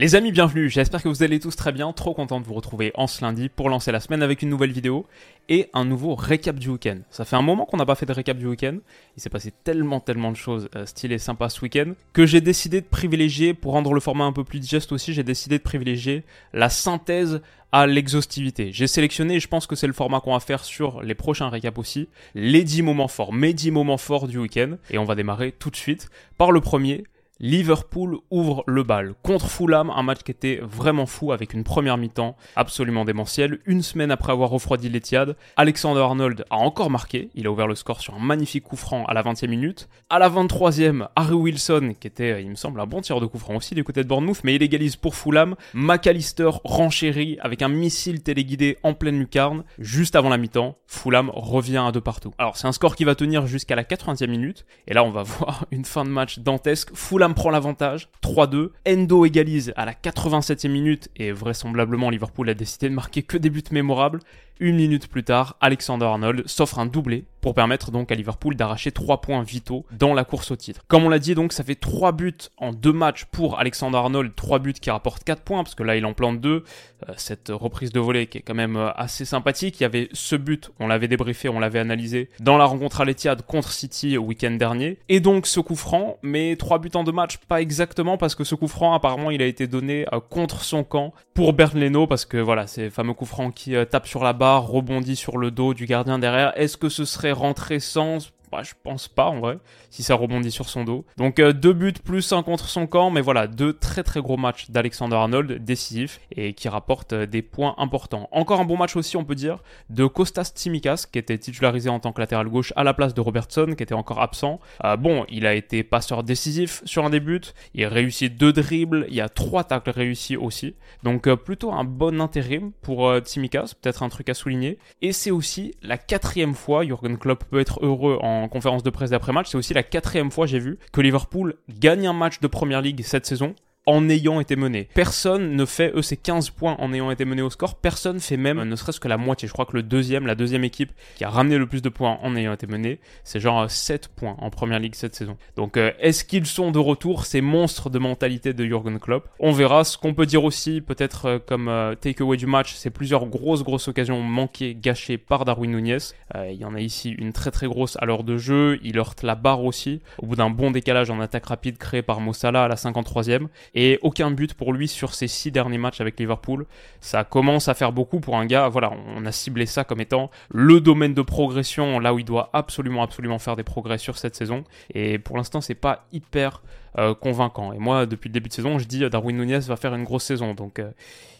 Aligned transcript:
Les 0.00 0.14
amis, 0.14 0.30
bienvenue. 0.30 0.70
J'espère 0.70 1.02
que 1.02 1.08
vous 1.08 1.24
allez 1.24 1.40
tous 1.40 1.56
très 1.56 1.72
bien. 1.72 1.92
Trop 1.92 2.14
content 2.14 2.40
de 2.40 2.46
vous 2.46 2.54
retrouver 2.54 2.92
en 2.94 3.08
ce 3.08 3.20
lundi 3.20 3.48
pour 3.48 3.68
lancer 3.68 3.90
la 3.90 3.98
semaine 3.98 4.22
avec 4.22 4.42
une 4.42 4.48
nouvelle 4.48 4.70
vidéo 4.70 5.06
et 5.48 5.68
un 5.74 5.84
nouveau 5.84 6.14
récap 6.14 6.54
du 6.54 6.68
week-end. 6.68 6.98
Ça 7.10 7.24
fait 7.24 7.34
un 7.34 7.42
moment 7.42 7.64
qu'on 7.64 7.78
n'a 7.78 7.84
pas 7.84 7.96
fait 7.96 8.06
de 8.06 8.12
récap 8.12 8.38
du 8.38 8.46
week-end. 8.46 8.78
Il 9.16 9.20
s'est 9.20 9.28
passé 9.28 9.52
tellement, 9.64 9.98
tellement 9.98 10.30
de 10.30 10.36
choses 10.36 10.68
euh, 10.76 10.86
stylées, 10.86 11.18
sympas 11.18 11.48
ce 11.48 11.62
week-end 11.62 11.94
que 12.12 12.26
j'ai 12.26 12.40
décidé 12.40 12.80
de 12.80 12.86
privilégier, 12.86 13.54
pour 13.54 13.72
rendre 13.72 13.92
le 13.92 13.98
format 13.98 14.22
un 14.22 14.32
peu 14.32 14.44
plus 14.44 14.60
digeste 14.60 14.92
aussi, 14.92 15.14
j'ai 15.14 15.24
décidé 15.24 15.58
de 15.58 15.64
privilégier 15.64 16.22
la 16.52 16.68
synthèse 16.68 17.40
à 17.72 17.88
l'exhaustivité. 17.88 18.70
J'ai 18.72 18.86
sélectionné, 18.86 19.34
et 19.34 19.40
je 19.40 19.48
pense 19.48 19.66
que 19.66 19.74
c'est 19.74 19.88
le 19.88 19.92
format 19.92 20.20
qu'on 20.20 20.32
va 20.32 20.38
faire 20.38 20.62
sur 20.62 21.02
les 21.02 21.16
prochains 21.16 21.48
récaps 21.48 21.76
aussi, 21.76 22.08
les 22.36 22.62
10 22.62 22.82
moments 22.82 23.08
forts, 23.08 23.32
mes 23.32 23.52
10 23.52 23.72
moments 23.72 23.98
forts 23.98 24.28
du 24.28 24.38
week-end. 24.38 24.76
Et 24.90 24.98
on 24.98 25.04
va 25.04 25.16
démarrer 25.16 25.50
tout 25.50 25.70
de 25.70 25.76
suite 25.76 26.08
par 26.36 26.52
le 26.52 26.60
premier, 26.60 27.02
Liverpool 27.40 28.18
ouvre 28.32 28.64
le 28.66 28.82
bal 28.82 29.14
contre 29.22 29.48
Fulham, 29.48 29.90
un 29.90 30.02
match 30.02 30.24
qui 30.24 30.32
était 30.32 30.58
vraiment 30.60 31.06
fou 31.06 31.30
avec 31.30 31.54
une 31.54 31.62
première 31.62 31.96
mi-temps 31.96 32.36
absolument 32.56 33.04
démentielle. 33.04 33.60
Une 33.64 33.82
semaine 33.82 34.10
après 34.10 34.32
avoir 34.32 34.50
refroidi 34.50 34.88
l'Etihad, 34.88 35.36
Alexander 35.56 36.00
Arnold 36.00 36.44
a 36.50 36.56
encore 36.56 36.90
marqué. 36.90 37.30
Il 37.36 37.46
a 37.46 37.52
ouvert 37.52 37.68
le 37.68 37.76
score 37.76 38.00
sur 38.00 38.14
un 38.14 38.18
magnifique 38.18 38.64
coup 38.64 38.74
franc 38.74 39.04
à 39.04 39.14
la 39.14 39.22
20e 39.22 39.46
minute. 39.46 39.88
À 40.10 40.18
la 40.18 40.28
23e, 40.28 41.06
Harry 41.14 41.34
Wilson, 41.34 41.94
qui 42.00 42.08
était, 42.08 42.42
il 42.42 42.50
me 42.50 42.56
semble, 42.56 42.80
un 42.80 42.86
bon 42.86 43.02
tireur 43.02 43.20
de 43.20 43.26
coup 43.26 43.38
franc 43.38 43.54
aussi 43.54 43.76
du 43.76 43.84
côté 43.84 44.02
de 44.02 44.08
Bournemouth, 44.08 44.42
mais 44.42 44.56
il 44.56 44.62
égalise 44.64 44.96
pour 44.96 45.14
Fulham. 45.14 45.54
McAllister 45.74 46.50
renchérit 46.64 47.38
avec 47.40 47.62
un 47.62 47.68
missile 47.68 48.20
téléguidé 48.20 48.78
en 48.82 48.94
pleine 48.94 49.16
lucarne. 49.16 49.62
Juste 49.78 50.16
avant 50.16 50.28
la 50.28 50.38
mi-temps, 50.38 50.76
Fulham 50.88 51.30
revient 51.32 51.84
à 51.86 51.92
deux 51.92 52.00
partout. 52.00 52.32
Alors 52.38 52.56
c'est 52.56 52.66
un 52.66 52.72
score 52.72 52.96
qui 52.96 53.04
va 53.04 53.14
tenir 53.14 53.46
jusqu'à 53.46 53.76
la 53.76 53.84
80e 53.84 54.26
minute. 54.26 54.66
Et 54.88 54.94
là, 54.94 55.04
on 55.04 55.10
va 55.10 55.22
voir 55.38 55.66
une 55.70 55.84
fin 55.84 56.04
de 56.04 56.10
match 56.10 56.40
dantesque. 56.40 56.90
Fulham 56.94 57.27
prend 57.34 57.50
l'avantage, 57.50 58.08
3-2. 58.22 58.70
Endo 58.86 59.24
égalise 59.24 59.72
à 59.76 59.84
la 59.84 59.92
87e 59.92 60.68
minute 60.68 61.08
et 61.16 61.32
vraisemblablement 61.32 62.10
Liverpool 62.10 62.48
a 62.50 62.54
décidé 62.54 62.88
de 62.88 62.94
marquer 62.94 63.22
que 63.22 63.36
des 63.36 63.50
buts 63.50 63.62
mémorables. 63.70 64.20
Une 64.60 64.76
minute 64.76 65.08
plus 65.08 65.22
tard, 65.22 65.56
Alexander 65.60 66.06
Arnold 66.06 66.46
s'offre 66.46 66.78
un 66.78 66.86
doublé 66.86 67.24
pour 67.40 67.54
permettre 67.54 67.90
donc 67.90 68.10
à 68.12 68.14
Liverpool 68.14 68.56
d'arracher 68.56 68.92
3 68.92 69.20
points 69.20 69.42
vitaux 69.42 69.84
dans 69.92 70.14
la 70.14 70.24
course 70.24 70.50
au 70.50 70.56
titre. 70.56 70.82
Comme 70.88 71.04
on 71.04 71.08
l'a 71.08 71.18
dit 71.18 71.34
donc, 71.34 71.52
ça 71.52 71.64
fait 71.64 71.74
3 71.74 72.12
buts 72.12 72.34
en 72.56 72.72
2 72.72 72.92
matchs 72.92 73.24
pour 73.26 73.58
Alexander 73.58 73.98
Arnold, 73.98 74.34
3 74.34 74.58
buts 74.58 74.74
qui 74.74 74.90
rapportent 74.90 75.24
4 75.24 75.42
points 75.42 75.62
parce 75.62 75.74
que 75.74 75.82
là 75.82 75.96
il 75.96 76.06
en 76.06 76.14
plante 76.14 76.40
2. 76.40 76.64
Euh, 77.08 77.12
cette 77.16 77.50
reprise 77.50 77.92
de 77.92 78.00
volée 78.00 78.26
qui 78.26 78.38
est 78.38 78.40
quand 78.40 78.54
même 78.54 78.76
euh, 78.76 78.90
assez 78.96 79.24
sympathique. 79.24 79.78
Il 79.78 79.84
y 79.84 79.86
avait 79.86 80.08
ce 80.12 80.34
but, 80.34 80.72
on 80.80 80.88
l'avait 80.88 81.06
débriefé, 81.06 81.48
on 81.48 81.60
l'avait 81.60 81.78
analysé 81.78 82.28
dans 82.40 82.56
la 82.56 82.64
rencontre 82.64 83.00
à 83.00 83.04
l'Etihad 83.04 83.42
contre 83.42 83.70
City 83.70 84.18
au 84.18 84.22
week-end 84.22 84.50
dernier. 84.50 84.98
Et 85.08 85.20
donc 85.20 85.46
ce 85.46 85.60
coup 85.60 85.76
franc, 85.76 86.18
mais 86.22 86.56
3 86.56 86.80
buts 86.80 86.90
en 86.94 87.04
2 87.04 87.12
matchs, 87.12 87.36
pas 87.36 87.60
exactement 87.60 88.16
parce 88.16 88.34
que 88.34 88.42
ce 88.42 88.56
coup 88.56 88.66
franc 88.66 88.94
apparemment 88.94 89.30
il 89.30 89.42
a 89.42 89.46
été 89.46 89.68
donné 89.68 90.06
euh, 90.12 90.18
contre 90.18 90.64
son 90.64 90.82
camp 90.82 91.14
pour 91.34 91.52
Bernd 91.52 92.08
parce 92.08 92.24
que 92.24 92.38
voilà, 92.38 92.66
c'est 92.66 92.90
fameux 92.90 93.14
coup 93.14 93.26
franc 93.26 93.52
qui 93.52 93.74
tape 93.88 94.08
sur 94.08 94.24
la 94.24 94.32
barre 94.32 94.66
rebondit 94.66 95.14
sur 95.14 95.38
le 95.38 95.52
dos 95.52 95.74
du 95.74 95.86
gardien 95.86 96.18
derrière. 96.18 96.52
Est-ce 96.56 96.76
que 96.76 96.88
ce 96.88 97.04
serait 97.04 97.27
rentré 97.32 97.80
sans 97.80 98.32
bah, 98.50 98.62
je 98.62 98.72
pense 98.82 99.08
pas 99.08 99.26
en 99.26 99.40
vrai, 99.40 99.58
si 99.90 100.02
ça 100.02 100.14
rebondit 100.14 100.50
sur 100.50 100.68
son 100.68 100.84
dos. 100.84 101.04
Donc 101.16 101.38
euh, 101.38 101.52
deux 101.52 101.72
buts 101.72 101.92
plus 101.92 102.32
un 102.32 102.42
contre 102.42 102.68
son 102.68 102.86
camp, 102.86 103.10
mais 103.10 103.20
voilà, 103.20 103.46
deux 103.46 103.72
très 103.72 104.02
très 104.02 104.20
gros 104.20 104.36
matchs 104.36 104.70
d'Alexander 104.70 105.16
Arnold, 105.16 105.64
décisifs, 105.64 106.20
et 106.34 106.52
qui 106.52 106.68
rapportent 106.68 107.12
euh, 107.12 107.26
des 107.26 107.42
points 107.42 107.74
importants. 107.78 108.28
Encore 108.32 108.60
un 108.60 108.64
bon 108.64 108.76
match 108.76 108.96
aussi, 108.96 109.16
on 109.16 109.24
peut 109.24 109.34
dire, 109.34 109.62
de 109.90 110.06
Kostas 110.06 110.52
Tsimikas, 110.54 111.06
qui 111.10 111.18
était 111.18 111.38
titularisé 111.38 111.88
en 111.88 112.00
tant 112.00 112.12
que 112.12 112.20
latéral 112.20 112.48
gauche 112.48 112.72
à 112.76 112.84
la 112.84 112.94
place 112.94 113.14
de 113.14 113.20
Robertson, 113.20 113.74
qui 113.76 113.82
était 113.82 113.94
encore 113.94 114.20
absent. 114.20 114.60
Euh, 114.84 114.96
bon, 114.96 115.24
il 115.28 115.46
a 115.46 115.54
été 115.54 115.82
passeur 115.82 116.22
décisif 116.22 116.82
sur 116.84 117.04
un 117.04 117.10
des 117.10 117.20
buts, 117.20 117.40
il 117.74 117.84
a 117.84 117.88
réussi 117.88 118.30
deux 118.30 118.52
dribbles, 118.52 119.06
il 119.08 119.14
y 119.14 119.20
a 119.20 119.28
trois 119.28 119.64
tacles 119.64 119.90
réussis 119.90 120.36
aussi. 120.36 120.74
Donc 121.02 121.32
plutôt 121.34 121.72
un 121.72 121.84
bon 121.84 122.20
intérim 122.20 122.72
pour 122.82 123.16
Tsimikas, 123.18 123.72
peut-être 123.80 124.02
un 124.02 124.08
truc 124.08 124.28
à 124.28 124.34
souligner. 124.34 124.78
Et 125.02 125.12
c'est 125.12 125.30
aussi 125.30 125.74
la 125.82 125.98
quatrième 125.98 126.54
fois, 126.54 126.84
Jurgen 126.84 127.18
Klopp 127.18 127.44
peut 127.44 127.60
être 127.60 127.84
heureux 127.84 128.18
en 128.20 128.37
en 128.42 128.48
conférence 128.48 128.82
de 128.82 128.90
presse 128.90 129.10
d'après-match, 129.10 129.48
c'est 129.50 129.58
aussi 129.58 129.74
la 129.74 129.82
quatrième 129.82 130.30
fois, 130.30 130.46
j'ai 130.46 130.58
vu, 130.58 130.78
que 130.92 131.00
Liverpool 131.00 131.54
gagne 131.68 132.06
un 132.06 132.12
match 132.12 132.40
de 132.40 132.46
Première 132.46 132.82
Ligue 132.82 133.02
cette 133.04 133.26
saison 133.26 133.54
en 133.88 134.06
ayant 134.10 134.38
été 134.38 134.54
mené. 134.54 134.86
Personne 134.92 135.56
ne 135.56 135.64
fait, 135.64 135.92
eux, 135.94 136.02
ces 136.02 136.18
15 136.18 136.50
points 136.50 136.76
en 136.78 136.92
ayant 136.92 137.10
été 137.10 137.24
mené 137.24 137.40
au 137.40 137.48
score. 137.48 137.74
Personne 137.76 138.20
fait 138.20 138.36
même, 138.36 138.62
ne 138.62 138.76
serait-ce 138.76 139.00
que 139.00 139.08
la 139.08 139.16
moitié. 139.16 139.48
Je 139.48 139.54
crois 139.54 139.64
que 139.64 139.74
le 139.74 139.82
deuxième, 139.82 140.26
la 140.26 140.34
deuxième 140.34 140.62
équipe 140.62 140.92
qui 141.16 141.24
a 141.24 141.30
ramené 141.30 141.56
le 141.56 141.66
plus 141.66 141.80
de 141.80 141.88
points 141.88 142.18
en 142.22 142.36
ayant 142.36 142.52
été 142.52 142.66
mené, 142.66 143.00
c'est 143.24 143.40
genre 143.40 143.70
7 143.70 144.08
points 144.08 144.36
en 144.40 144.50
première 144.50 144.78
ligue 144.78 144.94
cette 144.94 145.14
saison. 145.14 145.38
Donc, 145.56 145.78
euh, 145.78 145.90
est-ce 146.00 146.24
qu'ils 146.24 146.44
sont 146.44 146.70
de 146.70 146.78
retour, 146.78 147.24
ces 147.24 147.40
monstres 147.40 147.88
de 147.88 147.98
mentalité 147.98 148.52
de 148.52 148.62
Jurgen 148.66 148.98
Klopp? 148.98 149.26
On 149.40 149.52
verra. 149.52 149.84
Ce 149.84 149.96
qu'on 149.96 150.12
peut 150.12 150.26
dire 150.26 150.44
aussi, 150.44 150.82
peut-être 150.82 151.24
euh, 151.24 151.38
comme 151.38 151.68
euh, 151.68 151.94
takeaway 151.94 152.36
du 152.36 152.46
match, 152.46 152.74
c'est 152.74 152.90
plusieurs 152.90 153.24
grosses, 153.24 153.62
grosses 153.64 153.88
occasions 153.88 154.20
manquées, 154.20 154.76
gâchées 154.78 155.16
par 155.16 155.46
Darwin 155.46 155.70
Nunez. 155.70 155.98
Il 156.34 156.56
y 156.56 156.64
en 156.66 156.74
a 156.74 156.80
ici 156.80 157.12
une 157.12 157.32
très, 157.32 157.50
très 157.50 157.66
grosse 157.66 157.96
à 158.00 158.04
l'heure 158.04 158.22
de 158.22 158.36
jeu. 158.36 158.78
Il 158.82 158.98
heurte 158.98 159.22
la 159.22 159.34
barre 159.34 159.64
aussi. 159.64 160.02
Au 160.18 160.26
bout 160.26 160.36
d'un 160.36 160.50
bon 160.50 160.70
décalage 160.70 161.08
en 161.08 161.20
attaque 161.20 161.46
rapide 161.46 161.78
créé 161.78 162.02
par 162.02 162.20
Mossala 162.20 162.64
à 162.64 162.68
la 162.68 162.74
53e 162.74 163.46
et 163.80 163.96
aucun 164.02 164.32
but 164.32 164.54
pour 164.54 164.72
lui 164.72 164.88
sur 164.88 165.14
ses 165.14 165.28
six 165.28 165.52
derniers 165.52 165.78
matchs 165.78 166.00
avec 166.00 166.18
Liverpool. 166.18 166.66
Ça 167.00 167.22
commence 167.22 167.68
à 167.68 167.74
faire 167.74 167.92
beaucoup 167.92 168.18
pour 168.18 168.36
un 168.36 168.44
gars. 168.44 168.66
Voilà, 168.66 168.90
on 169.14 169.24
a 169.24 169.30
ciblé 169.30 169.66
ça 169.66 169.84
comme 169.84 170.00
étant 170.00 170.32
le 170.50 170.80
domaine 170.80 171.14
de 171.14 171.22
progression, 171.22 172.00
là 172.00 172.12
où 172.12 172.18
il 172.18 172.24
doit 172.24 172.50
absolument, 172.54 173.04
absolument 173.04 173.38
faire 173.38 173.54
des 173.54 173.62
progrès 173.62 173.98
sur 173.98 174.18
cette 174.18 174.34
saison. 174.34 174.64
Et 174.94 175.20
pour 175.20 175.36
l'instant, 175.36 175.60
c'est 175.60 175.76
pas 175.76 176.06
hyper 176.10 176.60
euh, 176.98 177.14
convaincant. 177.14 177.72
Et 177.72 177.78
moi, 177.78 178.04
depuis 178.04 178.28
le 178.28 178.32
début 178.32 178.48
de 178.48 178.54
saison, 178.54 178.80
je 178.80 178.84
dis 178.84 179.08
Darwin 179.08 179.36
Nunez 179.36 179.60
va 179.60 179.76
faire 179.76 179.94
une 179.94 180.02
grosse 180.02 180.24
saison. 180.24 180.54
Donc, 180.54 180.80
euh, 180.80 180.90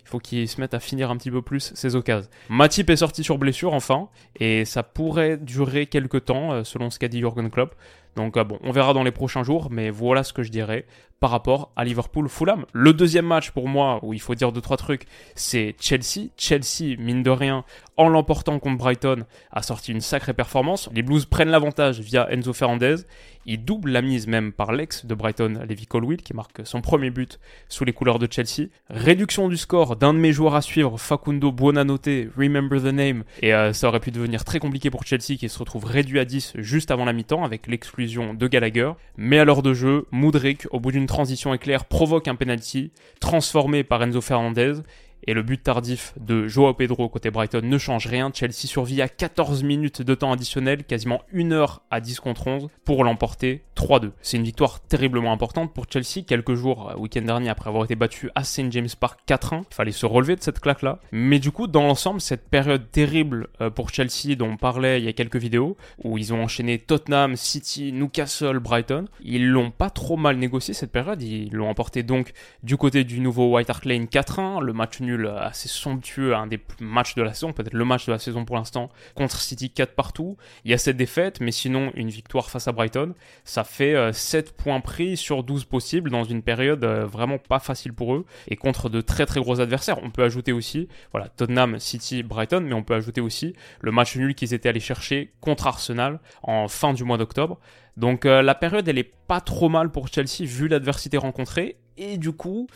il 0.05 0.09
faut 0.09 0.21
qu'il 0.21 0.47
se 0.47 0.61
mette 0.61 0.75
à 0.75 0.79
finir 0.79 1.11
un 1.11 1.17
petit 1.17 1.33
peu 1.33 1.43
plus 1.43 1.73
ses 1.75 1.97
occasions. 1.97 2.31
Matip 2.51 2.89
est 2.89 2.97
sorti 2.97 3.25
sur 3.25 3.37
blessure 3.39 3.75
enfin, 3.75 4.11
et 4.39 4.65
ça 4.65 4.85
pourrait 4.85 5.39
durer 5.39 5.87
quelques 5.87 6.27
temps, 6.27 6.53
euh, 6.53 6.63
selon 6.63 6.89
ce 6.91 7.01
qu'a 7.01 7.09
dit 7.09 7.19
Jurgen 7.19 7.51
Klopp. 7.51 7.75
Donc 8.15 8.39
bon, 8.39 8.59
on 8.63 8.73
verra 8.73 8.95
dans 8.95 9.05
les 9.05 9.13
prochains 9.13 9.45
jours, 9.45 9.69
mais 9.71 9.91
voilà 9.91 10.25
ce 10.25 10.33
que 10.33 10.43
je 10.43 10.51
dirais 10.51 10.87
par 11.21 11.31
rapport 11.31 11.73
à 11.77 11.85
Liverpool-Fulham. 11.85 12.65
Le 12.73 12.93
deuxième 12.93 13.27
match 13.27 13.51
pour 13.51 13.69
moi, 13.69 13.99
où 14.03 14.13
il 14.13 14.21
faut 14.21 14.35
dire 14.35 14.53
deux 14.53 14.61
trois 14.61 14.77
trucs, 14.77 15.05
c'est 15.35 15.75
Chelsea. 15.81 16.29
Chelsea, 16.37 16.97
mine 16.99 17.23
de 17.23 17.31
rien, 17.31 17.65
en 17.97 18.09
l'emportant 18.09 18.59
contre 18.59 18.79
Brighton, 18.79 19.25
a 19.51 19.63
sorti 19.63 19.93
une 19.93 20.01
sacrée 20.01 20.35
performance. 20.35 20.89
Les 20.93 21.03
Blues 21.03 21.27
prennent 21.27 21.51
l'avantage 21.51 22.01
via 22.01 22.31
Enzo 22.31 22.53
Fernandez. 22.53 22.97
Ils 23.51 23.65
doublent 23.65 23.91
la 23.91 24.03
mise 24.03 24.27
même 24.27 24.53
par 24.53 24.73
l'ex 24.73 25.07
de 25.07 25.15
Brighton, 25.15 25.61
Levi 25.67 25.87
Colwill, 25.87 26.23
qui 26.23 26.35
marque 26.35 26.67
son 26.67 26.83
premier 26.83 27.11
but 27.11 27.41
sous 27.69 27.85
les 27.85 27.95
couleurs 27.95 28.19
de 28.19 28.29
Chelsea. 28.31 28.69
Réduction 28.91 29.49
du 29.49 29.57
score 29.57 29.97
d'un 29.97 30.13
de 30.13 30.19
mes 30.19 30.33
joueurs 30.33 30.55
à 30.55 30.61
suivre, 30.61 30.99
Facundo 30.99 31.51
Buonanotte, 31.51 32.29
remember 32.37 32.79
the 32.79 32.93
name. 32.93 33.25
Et 33.41 33.55
euh, 33.55 33.73
ça 33.73 33.89
aurait 33.89 34.01
pu 34.01 34.11
devenir 34.11 34.45
très 34.45 34.61
compliqué 34.61 34.91
pour 34.91 35.05
Chelsea 35.05 35.39
qui 35.39 35.49
se 35.49 35.59
retrouve 35.59 35.87
réduit 35.87 36.21
à 36.21 36.27
10 36.27 36.53
juste 36.59 36.91
avant 36.91 37.07
la 37.07 37.15
mi-temps 37.15 37.43
avec 37.43 37.67
l'exclusion 37.67 38.35
de 38.35 38.47
Gallagher. 38.47 38.93
Mais 39.17 39.39
à 39.39 39.45
l'heure 39.45 39.63
de 39.63 39.73
jeu, 39.73 40.07
Moudric, 40.13 40.67
au 40.71 40.79
bout 40.79 40.93
d'une 40.93 41.07
transition 41.09 41.53
éclair, 41.53 41.87
provoque 41.87 42.29
un 42.29 42.37
penalty 42.37 42.93
transformé 43.21 43.83
par 43.83 44.03
Enzo 44.05 44.21
Fernandez 44.21 44.75
et 45.29 45.35
le 45.35 45.43
but 45.43 45.63
tardif 45.63 46.15
de 46.19 46.49
Joao 46.49 46.73
Pedro 46.73 47.11
côté 47.11 47.31
Brighton 47.31 47.61
ne 47.63 47.77
change 47.77 48.07
rien. 48.07 48.31
Chelsea 48.33 48.67
survit 48.67 49.03
à 49.03 49.09
14 49.09 49.63
minutes 49.63 50.01
de 50.01 50.15
temps 50.15 50.33
additionnel, 50.33 50.85
quasiment 50.85 51.21
1 51.35 51.53
heure 51.53 51.83
à 51.91 52.01
10 52.01 52.21
contre 52.21 52.47
11 52.47 52.69
pour 52.87 53.05
l'emporter 53.05 53.63
3-2. 53.77 54.13
C'est 54.23 54.39
une 54.39 54.45
victoire 54.45 54.81
terriblement 54.81 55.31
importante 55.31 55.75
pour 55.75 55.85
Chelsea, 55.91 56.25
quelques 56.27 56.55
jours, 56.55 56.89
euh, 56.89 56.97
week-end 56.97 57.21
dernier, 57.21 57.51
après 57.51 57.69
avoir 57.69 57.85
été 57.85 57.95
battu 57.95 58.31
à 58.35 58.43
St. 58.43 58.73
James 58.73 58.89
Park 58.99 59.21
4-1. 59.29 59.65
Il 59.71 59.75
fallait 59.75 59.93
se 59.93 60.07
relever 60.07 60.35
de 60.35 60.43
cette 60.43 60.61
claque-là. 60.61 60.99
Mais 61.13 61.39
du 61.39 61.51
coup, 61.51 61.67
dans 61.67 61.83
l'ensemble, 61.83 62.23
cette 62.23 62.49
période 62.49 62.91
terrible 62.91 63.49
euh, 63.61 63.69
pour 63.69 63.91
Chelsea 63.91 64.35
dont 64.35 64.53
on 64.53 64.57
parlait 64.57 64.99
il 64.99 65.05
y 65.05 65.09
a 65.09 65.13
quelques 65.13 65.37
vidéos, 65.37 65.77
où 66.03 66.17
ils 66.17 66.33
ont 66.33 66.43
enchaîné 66.43 66.79
Tottenham, 66.79 67.37
City, 67.37 67.93
Newcastle, 67.93 68.61
Brighton, 68.61 69.05
ils 69.23 69.47
l'ont 69.47 69.73
pas 69.73 69.91
trop 69.91 70.17
mal 70.17 70.39
négocié 70.39 70.73
cette 70.73 70.91
période. 70.91 71.21
Ils 71.21 71.53
l'ont 71.53 71.69
emporté 71.69 72.03
donc 72.03 72.33
du 72.63 72.79
côté 72.79 73.05
du 73.05 73.21
nouveau 73.21 73.55
White 73.55 73.69
Hart 73.69 73.85
Lane 73.85 74.07
4-1, 74.07 74.63
le 74.63 74.73
match 74.73 75.01
nul 75.01 75.18
nul 75.19 75.29
assez 75.29 75.69
somptueux, 75.69 76.35
un 76.35 76.47
des 76.47 76.61
matchs 76.81 77.15
de 77.15 77.23
la 77.23 77.35
saison, 77.35 77.53
peut-être 77.53 77.75
le 77.75 77.85
match 77.85 78.07
de 78.07 78.13
la 78.13 78.19
saison 78.19 78.45
pour 78.45 78.57
l'instant, 78.57 78.91
contre 79.15 79.41
City 79.41 79.71
4 79.71 79.95
partout. 79.95 80.37
Il 80.65 80.71
y 80.71 80.75
a 80.75 80.79
cette 80.79 80.97
défaite, 80.97 81.41
mais 81.41 81.53
sinon 81.53 81.93
une 81.95 82.09
victoire 82.09 82.51
face 82.51 82.69
à 82.69 82.73
Brighton. 82.73 83.15
Ça 83.45 83.65
fait 83.65 84.13
7 84.13 84.57
points 84.57 84.81
pris 84.81 85.17
sur 85.17 85.43
12 85.43 85.65
possibles 85.65 86.11
dans 86.11 86.25
une 86.25 86.43
période 86.43 86.85
vraiment 86.85 87.39
pas 87.39 87.59
facile 87.59 87.93
pour 87.93 88.15
eux 88.15 88.25
et 88.49 88.57
contre 88.57 88.89
de 88.89 89.01
très 89.01 89.27
très 89.27 89.41
gros 89.41 89.61
adversaires. 89.61 89.99
On 90.03 90.11
peut 90.11 90.23
ajouter 90.23 90.53
aussi, 90.53 90.89
voilà, 91.13 91.29
Tottenham, 91.29 91.79
City, 91.79 92.23
Brighton, 92.23 92.61
mais 92.61 92.75
on 92.75 92.83
peut 92.83 92.95
ajouter 92.95 93.21
aussi 93.21 93.55
le 93.81 93.93
match 93.93 94.17
nul 94.17 94.35
qu'ils 94.35 94.55
étaient 94.55 94.69
allés 94.69 94.81
chercher 94.81 95.33
contre 95.41 95.67
Arsenal 95.67 96.21
en 96.43 96.69
fin 96.69 96.93
du 96.93 97.05
mois 97.05 97.19
d'octobre. 97.19 97.59
Donc 97.97 98.27
euh, 98.27 98.43
la 98.43 98.55
période, 98.55 98.87
elle 98.89 98.99
est 98.99 99.13
pas 99.27 99.41
trop 99.41 99.69
mal 99.69 99.91
pour 99.91 100.09
Chelsea 100.09 100.45
vu 100.45 100.69
l'adversité 100.69 101.17
rencontrée. 101.17 101.77
Et 101.99 102.17
du 102.17 102.33
coup, 102.33 102.69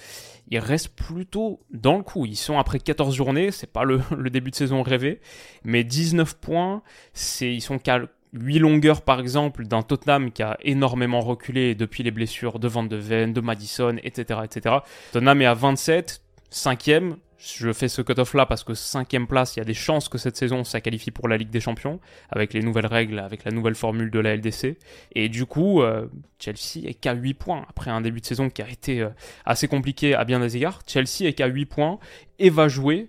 ils 0.51 0.59
restent 0.59 0.95
plutôt 0.95 1.61
dans 1.71 1.97
le 1.97 2.03
coup. 2.03 2.27
Ils 2.27 2.37
sont 2.37 2.59
après 2.59 2.79
14 2.79 3.15
journées, 3.15 3.51
c'est 3.53 3.71
pas 3.73 3.85
le, 3.85 4.31
début 4.31 4.51
de 4.51 4.57
saison 4.57 4.83
rêvé, 4.83 5.21
mais 5.65 5.85
19 5.85 6.35
points, 6.35 6.83
c'est 7.15 7.53
ils 7.55 7.61
sont 7.61 7.79
qu'à 7.79 8.03
8 8.35 8.59
longueurs 8.59 9.03
par 9.03 9.21
exemple 9.21 9.67
d'un 9.67 9.83
Tottenham 9.83 10.33
qui 10.33 10.43
a 10.43 10.59
énormément 10.63 11.21
reculé 11.21 11.75
depuis 11.75 12.03
les 12.03 12.11
blessures 12.11 12.59
de 12.59 12.67
Van 12.67 12.83
de 12.83 12.97
Ven, 12.97 13.33
de 13.33 13.41
Madison, 13.41 13.97
etc. 14.03 14.41
etc. 14.45 14.77
Tottenham 15.13 15.43
est 15.43 15.47
à 15.47 15.55
27, 15.55 16.23
5ème, 16.53 17.17
je 17.39 17.73
fais 17.73 17.89
ce 17.89 18.03
cut-off 18.03 18.35
là 18.35 18.47
parce 18.47 18.63
que 18.63 18.75
cinquième 18.75 19.27
place, 19.27 19.57
il 19.57 19.61
y 19.61 19.63
a 19.63 19.65
des 19.65 19.75
chances 19.75 20.09
que 20.09 20.19
cette 20.19 20.37
saison 20.37 20.63
ça 20.63 20.81
qualifie 20.81 21.11
pour 21.11 21.27
la 21.27 21.37
Ligue 21.37 21.51
des 21.51 21.61
Champions 21.61 21.99
avec 22.31 22.53
les 22.53 22.61
nouvelles 22.61 22.87
règles, 22.87 23.19
avec 23.19 23.45
la 23.45 23.51
nouvelle 23.51 23.75
formule 23.75 24.11
de 24.11 24.21
la 24.21 24.37
LDC. 24.37 24.79
Et 25.15 25.29
du 25.29 25.47
coup, 25.47 25.83
euh, 25.83 26.07
Chelsea 26.39 26.87
est 26.87 26.95
qu'à 26.95 27.15
8 27.15 27.35
points 27.35 27.67
après 27.69 27.91
un 27.91 28.01
début 28.01 28.21
de 28.21 28.27
saison 28.27 28.49
qui 28.49 28.63
a 28.63 28.69
été 28.69 29.01
euh, 29.01 29.09
assez 29.45 29.67
compliqué 29.67 30.15
à 30.15 30.25
bien 30.25 30.39
des 30.39 30.57
égards. 30.57 30.83
Chelsea 30.87 31.27
est 31.27 31.33
qu'à 31.33 31.47
8 31.47 31.67
points 31.67 31.99
et 32.39 32.51
va 32.51 32.69
jouer 32.69 33.09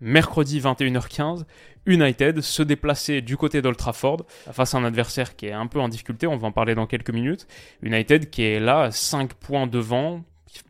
mercredi 0.00 0.60
21h15 0.60 1.44
United 1.86 2.40
se 2.40 2.62
déplacer 2.62 3.20
du 3.20 3.36
côté 3.36 3.62
d'Old 3.62 3.76
Trafford 3.76 4.24
face 4.28 4.74
à 4.74 4.78
un 4.78 4.84
adversaire 4.84 5.36
qui 5.36 5.46
est 5.46 5.52
un 5.52 5.66
peu 5.66 5.80
en 5.80 5.88
difficulté, 5.88 6.26
on 6.26 6.36
va 6.36 6.48
en 6.48 6.52
parler 6.52 6.74
dans 6.74 6.86
quelques 6.86 7.10
minutes. 7.10 7.46
United 7.82 8.28
qui 8.30 8.42
est 8.42 8.60
là 8.60 8.90
5 8.90 9.34
points 9.34 9.66
devant, 9.66 10.24